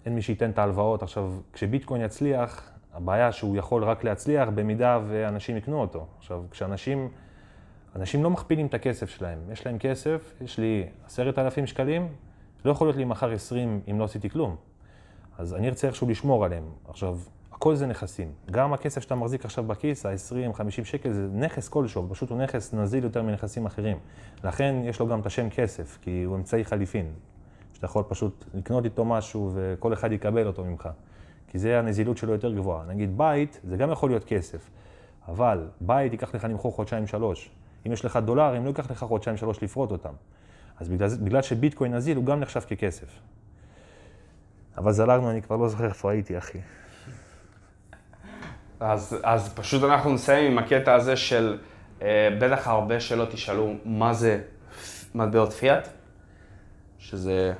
אין 0.06 0.16
מי 0.16 0.22
שייתן 0.22 0.50
את 0.50 0.60
ההלוואות. 0.60 1.04
עכשיו, 1.04 1.34
כשביטקוין 1.54 2.02
יצליח, 2.02 2.72
הבעיה 2.94 3.32
שהוא 3.32 3.58
יכול 3.58 3.84
רק 3.84 4.04
להצליח 4.04 4.50
במידה 4.56 5.00
ואנשים 5.08 5.58
יקנו 5.58 5.82
אותו. 5.82 6.08
עכשיו, 6.18 6.44
כשאנשים, 6.52 7.10
אנשים 7.96 8.24
לא 8.24 8.30
מכפילים 8.30 8.66
את 8.66 8.74
הכסף 8.74 9.10
שלהם. 9.10 9.40
יש 9.52 9.66
להם 9.66 9.78
כסף, 9.78 10.34
יש 10.42 10.58
לי 10.58 10.86
עשרת 11.06 11.40
אלפים 11.40 11.68
שקלים, 11.68 12.08
לא 12.66 12.72
יכול 12.72 12.88
להיות 12.88 12.98
לי 12.98 13.06
מחר 13.06 13.32
עשרים 13.32 13.82
אם 13.92 14.00
לא 14.00 14.04
עשיתי 14.04 14.30
כלום. 14.30 14.56
אז 15.38 15.54
אני 15.54 15.70
ארצה 15.70 15.88
איכשהו 15.88 16.10
לשמור 16.10 16.46
עליהם. 16.46 16.64
עכשיו, 16.88 17.18
הכל 17.52 17.76
זה 17.76 17.86
נכסים. 17.86 18.32
גם 18.52 18.74
הכסף 18.74 19.02
שאתה 19.02 19.16
מחזיק 19.16 19.46
עכשיו 19.46 19.64
בכיס, 19.64 20.06
ה-20, 20.06 20.54
50 20.54 20.86
שקל, 20.86 21.12
זה 21.12 21.28
נכס 21.34 21.70
כלשהו, 21.70 22.08
פשוט 22.10 22.30
הוא 22.30 22.38
נכס 22.38 22.74
נזיל 22.74 23.04
יותר 23.04 23.24
מנכסים 23.24 23.66
אחרים. 23.66 23.98
לכן 24.44 24.76
יש 24.84 25.00
לו 25.00 25.08
גם 25.08 25.20
את 25.20 25.26
השם 25.26 25.50
כסף, 25.50 25.98
כי 26.02 26.24
הוא 26.24 26.36
אמצעי 26.36 26.66
חליפין. 26.66 27.12
שאתה 27.74 27.86
יכול 27.86 28.04
פשוט 28.08 28.46
לקנות 28.54 28.86
איתו 28.86 29.06
משהו 29.06 29.52
וכל 29.54 29.94
אחד 29.94 30.12
יקבל 30.12 30.48
אותו 30.48 30.64
ממך. 30.64 30.90
כי 31.48 31.60
זה 31.60 31.80
הנזילות 31.80 32.18
שלו 32.18 32.34
יותר 32.34 32.54
גבוהה. 32.54 32.86
נגיד 32.86 33.18
בית, 33.18 33.60
זה 33.64 33.78
גם 33.78 33.92
יכול 33.92 34.10
להיות 34.10 34.24
כסף, 34.24 34.70
אבל 35.28 35.68
בית 35.82 36.12
ייקח 36.12 36.36
לך 36.36 36.44
למכור 36.44 36.72
חודשיים-שלוש. 36.72 37.50
אם 37.88 37.92
יש 37.92 38.06
לך 38.06 38.18
דולרים, 38.18 38.64
לא 38.64 38.70
ייקח 38.70 38.92
לך 38.92 39.04
חודשיים-שלוש 39.04 39.64
לפרוט 39.64 39.92
אותם. 39.92 40.14
אז 40.80 40.90
בגלל, 40.90 41.10
בגלל 41.24 41.42
שביטקוין 41.42 41.94
נזיל, 41.94 42.18
הוא 42.18 42.26
גם 42.26 42.40
נחשב 42.40 42.60
ככסף. 42.60 43.20
אבל 44.78 44.92
זלגנו, 44.92 45.32
אני 45.32 45.42
כבר 45.42 45.56
לא 45.56 45.68
זוכר 45.68 45.86
איפה 45.86 46.12
הייתי, 46.12 46.38
אחי. 46.38 46.60
אז, 48.80 49.18
אז 49.24 49.54
פשוט 49.54 49.84
אנחנו 49.84 50.14
נסיים 50.14 50.52
עם 50.52 50.58
הקטע 50.58 50.94
הזה 50.94 51.16
של, 51.16 51.58
אה, 52.02 52.30
בטח 52.40 52.68
הרבה 52.68 53.00
שאלות 53.00 53.30
תשאלו, 53.32 53.74
מה 53.86 54.14
זה 54.14 54.42
מטבעות 55.16 55.54
פיאט? 55.54 55.88
שזה, 57.00 57.54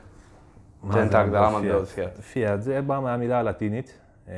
תן 0.92 1.08
את 1.08 1.14
ההגדרה 1.14 1.60
מטבעות 1.60 1.88
פיאט. 1.88 2.18
פיאט, 2.20 2.62
זה 2.62 2.82
בא 2.82 3.00
מהמילה 3.00 3.40
הלטינית, 3.40 4.00
אה, 4.28 4.34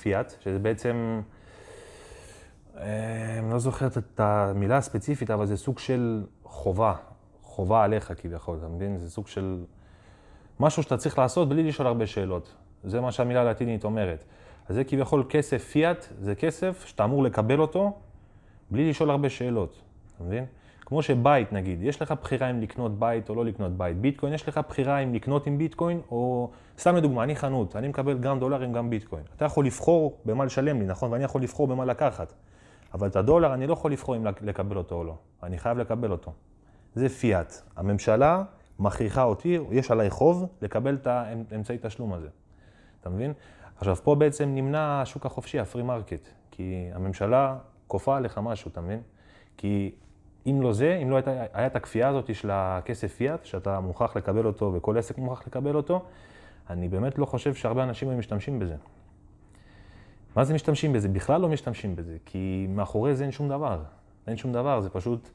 פיאט, 0.00 0.34
שזה 0.40 0.58
בעצם, 0.58 1.20
אני 2.80 3.50
לא 3.52 3.58
זוכר 3.58 3.86
את 3.86 4.20
המילה 4.20 4.76
הספציפית, 4.76 5.30
אבל 5.30 5.46
זה 5.46 5.56
סוג 5.56 5.78
של 5.78 6.24
חובה, 6.44 6.94
חובה 7.42 7.84
עליך 7.84 8.12
כביכול, 8.16 8.58
אתה 8.58 8.68
מבין? 8.68 8.98
זה 8.98 9.10
סוג 9.10 9.28
של 9.28 9.64
משהו 10.60 10.82
שאתה 10.82 10.96
צריך 10.96 11.18
לעשות 11.18 11.48
בלי 11.48 11.62
לשאול 11.62 11.86
הרבה 11.86 12.06
שאלות. 12.06 12.54
זה 12.84 13.00
מה 13.00 13.12
שהמילה 13.12 13.40
הלטינית 13.40 13.84
אומרת. 13.84 14.24
אז 14.68 14.74
זה 14.74 14.84
כביכול 14.84 15.24
כסף 15.28 15.64
פיאט, 15.64 16.06
זה 16.20 16.34
כסף 16.34 16.84
שאתה 16.86 17.04
אמור 17.04 17.22
לקבל 17.22 17.60
אותו 17.60 17.92
בלי 18.70 18.90
לשאול 18.90 19.10
הרבה 19.10 19.30
שאלות, 19.30 19.82
אתה 20.16 20.24
מבין? 20.24 20.44
כמו 20.80 21.02
שבית 21.02 21.52
נגיד, 21.52 21.82
יש 21.82 22.02
לך 22.02 22.14
בחירה 22.22 22.50
אם 22.50 22.60
לקנות 22.60 22.98
בית 22.98 23.28
או 23.28 23.34
לא 23.34 23.44
לקנות 23.44 23.72
בית. 23.72 23.96
ביטקוין, 23.96 24.32
יש 24.32 24.48
לך 24.48 24.60
בחירה 24.68 24.98
אם 24.98 25.14
לקנות 25.14 25.46
עם 25.46 25.58
ביטקוין 25.58 26.00
או... 26.10 26.50
סתם 26.78 26.96
לדוגמה, 26.96 27.22
אני 27.22 27.36
חנות, 27.36 27.76
אני 27.76 27.88
מקבל 27.88 28.18
גם 28.18 28.38
דולרים, 28.38 28.72
גם 28.72 28.90
ביטקוין. 28.90 29.22
אתה 29.36 29.44
יכול 29.44 29.66
לבחור 29.66 30.16
במה 30.24 30.44
לשלם 30.44 30.80
לי, 30.80 30.86
נכון? 30.86 31.12
ואני 31.12 31.24
יכול 31.24 31.42
לבחור 31.42 31.66
במה 31.66 31.84
לקחת. 31.84 32.32
אבל 32.94 33.08
את 33.08 33.16
הדולר 33.16 33.54
אני 33.54 33.66
לא 33.66 33.72
יכול 33.72 33.92
לבחור 33.92 34.16
אם 34.16 34.26
לקבל 34.40 34.76
אותו 34.76 34.94
או 34.94 35.04
לא. 35.04 35.14
אני 35.42 35.58
חייב 35.58 35.78
לקבל 35.78 36.12
אותו. 36.12 36.32
זה 36.94 37.08
פיאט. 37.08 37.54
הממשלה 37.76 38.42
מכריחה 38.78 39.22
אותי, 39.22 39.58
יש 39.70 39.90
עליי 39.90 40.10
חוב, 40.10 40.46
לקבל 40.62 40.94
את 40.94 41.06
האמצעי 41.06 41.78
תשלום 41.82 42.12
הזה. 42.12 42.28
אתה 43.00 43.10
מבין? 43.10 43.32
עכשיו, 43.76 43.96
פה 43.96 44.14
בעצם 44.14 44.54
נמנע 44.54 45.00
השוק 45.02 45.26
החופשי, 45.26 45.58
ה 45.58 45.63
free 45.63 45.82
market, 45.82 46.28
כי 46.50 46.90
הממשלה 46.92 47.56
כופה 47.86 48.16
עליך 48.16 48.38
משהו, 48.38 48.70
אתה 48.70 48.80
מבין? 48.80 49.00
כי 49.56 49.94
אם 50.46 50.62
לא 50.62 50.72
זה, 50.72 50.98
אם 51.02 51.10
לא 51.10 51.16
הייתה, 51.16 51.30
היה 51.52 51.66
את 51.66 51.76
הכפייה 51.76 52.08
הזאת 52.08 52.34
של 52.34 52.50
הכסף 52.52 53.14
פיאט, 53.14 53.44
שאתה 53.44 53.80
מוכרח 53.80 54.16
לקבל 54.16 54.46
אותו 54.46 54.72
וכל 54.74 54.98
עסק 54.98 55.18
מוכרח 55.18 55.46
לקבל 55.46 55.76
אותו, 55.76 56.04
אני 56.70 56.88
באמת 56.88 57.18
לא 57.18 57.26
חושב 57.26 57.54
שהרבה 57.54 57.82
אנשים 57.82 58.08
היו 58.08 58.18
משתמשים 58.18 58.58
בזה. 58.58 58.76
מה 60.36 60.44
זה 60.44 60.54
משתמשים 60.54 60.92
בזה? 60.92 61.08
בכלל 61.08 61.40
לא 61.40 61.48
משתמשים 61.48 61.96
בזה, 61.96 62.16
כי 62.26 62.66
מאחורי 62.68 63.14
זה 63.14 63.24
אין 63.24 63.32
שום 63.32 63.48
דבר. 63.48 63.82
אין 64.26 64.36
שום 64.36 64.52
דבר, 64.52 64.80
זה 64.80 64.90
פשוט... 64.90 65.30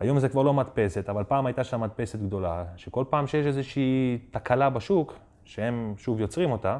היום 0.00 0.18
זה 0.18 0.28
כבר 0.28 0.42
לא 0.42 0.54
מדפסת, 0.54 1.08
אבל 1.08 1.24
פעם 1.24 1.46
הייתה 1.46 1.64
שם 1.64 1.80
מדפסת 1.80 2.18
גדולה, 2.18 2.64
שכל 2.76 3.04
פעם 3.10 3.26
שיש 3.26 3.46
איזושהי 3.46 4.18
תקלה 4.30 4.70
בשוק, 4.70 5.14
שהם 5.44 5.94
שוב 5.96 6.20
יוצרים 6.20 6.52
אותה, 6.52 6.78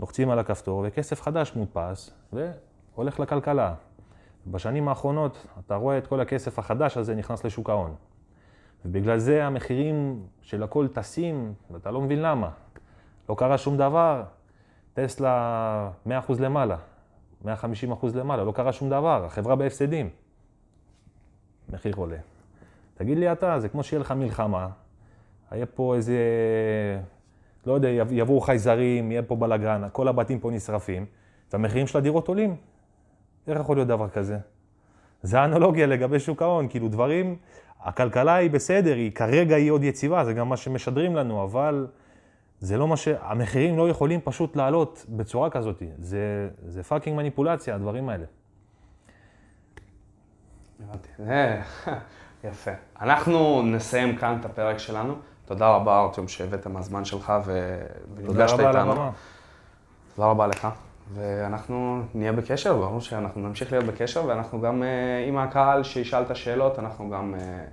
לוחצים 0.00 0.30
על 0.30 0.38
הכפתור 0.38 0.84
וכסף 0.86 1.22
חדש 1.22 1.52
מודפס 1.56 2.10
והולך 2.32 3.20
לכלכלה. 3.20 3.74
בשנים 4.46 4.88
האחרונות 4.88 5.46
אתה 5.66 5.74
רואה 5.74 5.98
את 5.98 6.06
כל 6.06 6.20
הכסף 6.20 6.58
החדש 6.58 6.96
הזה 6.96 7.14
נכנס 7.14 7.44
לשוק 7.44 7.70
ההון. 7.70 7.94
ובגלל 8.84 9.18
זה 9.18 9.46
המחירים 9.46 10.22
של 10.42 10.62
הכל 10.62 10.88
טסים, 10.88 11.54
ואתה 11.70 11.90
לא 11.90 12.00
מבין 12.00 12.22
למה. 12.22 12.50
לא 13.28 13.34
קרה 13.34 13.58
שום 13.58 13.76
דבר, 13.76 14.22
טסלה 14.94 15.90
100% 16.06 16.10
למעלה, 16.38 16.76
150% 17.44 17.48
למעלה, 18.14 18.44
לא 18.44 18.52
קרה 18.52 18.72
שום 18.72 18.90
דבר, 18.90 19.24
החברה 19.24 19.56
בהפסדים. 19.56 20.08
מחיר 21.68 21.94
עולה. 21.96 22.16
תגיד 22.94 23.18
לי 23.18 23.32
אתה, 23.32 23.60
זה 23.60 23.68
כמו 23.68 23.82
שיהיה 23.82 24.00
לך 24.00 24.12
מלחמה, 24.12 24.68
היה 25.50 25.66
פה 25.66 25.94
איזה 25.94 26.18
לא 27.66 27.72
יודע, 27.72 27.88
יבואו 27.88 28.40
חייזרים, 28.40 29.10
יהיה 29.10 29.22
פה 29.22 29.36
בלאגן, 29.36 29.82
כל 29.92 30.08
הבתים 30.08 30.40
פה 30.40 30.50
נשרפים, 30.50 31.06
והמחירים 31.52 31.86
של 31.86 31.98
הדירות 31.98 32.28
עולים. 32.28 32.56
איך 33.46 33.60
יכול 33.60 33.76
להיות 33.76 33.88
דבר 33.88 34.08
כזה? 34.08 34.38
זה 35.22 35.40
האנלוגיה 35.40 35.86
לגבי 35.86 36.20
שוק 36.20 36.42
ההון, 36.42 36.68
כאילו 36.68 36.88
דברים, 36.88 37.36
הכלכלה 37.80 38.34
היא 38.34 38.50
בסדר, 38.50 38.94
היא 38.94 39.12
כרגע 39.12 39.56
היא 39.56 39.70
עוד 39.70 39.84
יציבה, 39.84 40.24
זה 40.24 40.32
גם 40.32 40.48
מה 40.48 40.56
שמשדרים 40.56 41.16
לנו, 41.16 41.44
אבל 41.44 41.86
זה 42.60 42.78
לא 42.78 42.88
מה 42.88 42.96
ש... 42.96 43.08
המחירים 43.20 43.78
לא 43.78 43.88
יכולים 43.88 44.20
פשוט 44.24 44.56
לעלות 44.56 45.04
בצורה 45.08 45.50
כזאת. 45.50 45.82
זה, 45.98 46.48
זה 46.66 46.82
פאקינג 46.82 47.16
מניפולציה, 47.16 47.74
הדברים 47.74 48.08
האלה. 48.08 48.24
הבנתי. 50.80 51.08
יפה. 52.44 52.70
אנחנו 53.00 53.62
נסיים 53.62 54.16
כאן 54.16 54.36
את 54.40 54.44
הפרק 54.44 54.78
שלנו. 54.78 55.14
תודה 55.44 55.68
רבה, 55.68 56.00
ארטיום, 56.00 56.28
שהבאת 56.28 56.66
מהזמן 56.66 57.04
שלך 57.04 57.32
ונפגשת 57.44 58.18
איתנו. 58.18 58.26
תודה 58.26 58.46
רבה 58.46 58.70
על 58.70 58.76
הבמה. 58.76 59.10
תודה 60.14 60.28
רבה 60.28 60.46
לך. 60.46 60.68
ואנחנו 61.14 62.02
נהיה 62.14 62.32
בקשר, 62.32 62.76
ברור 62.76 63.00
שאנחנו 63.00 63.48
נמשיך 63.48 63.72
להיות 63.72 63.84
בקשר, 63.84 64.24
ואנחנו 64.26 64.60
גם 64.60 64.82
אה, 64.82 65.24
עם 65.28 65.38
הקהל 65.38 65.82
שישאל 65.82 66.22
את 66.22 66.30
השאלות, 66.30 66.78
אנחנו 66.78 67.10
גם 67.10 67.34
אה, 67.34 67.64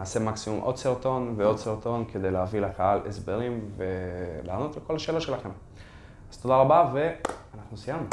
נעשה 0.00 0.20
מקסימום 0.20 0.60
עוד 0.60 0.76
סרטון 0.76 1.34
ועוד 1.36 1.58
סרטון 1.58 2.04
כדי 2.12 2.30
להביא 2.30 2.60
לקהל 2.60 3.00
הסברים 3.08 3.60
ולענות 3.76 4.76
לכל 4.76 4.96
השאלות 4.96 5.22
שלכם. 5.22 5.50
אז 6.32 6.38
תודה 6.38 6.56
רבה, 6.56 6.92
ואנחנו 6.92 7.76
סיימנו. 7.76 8.06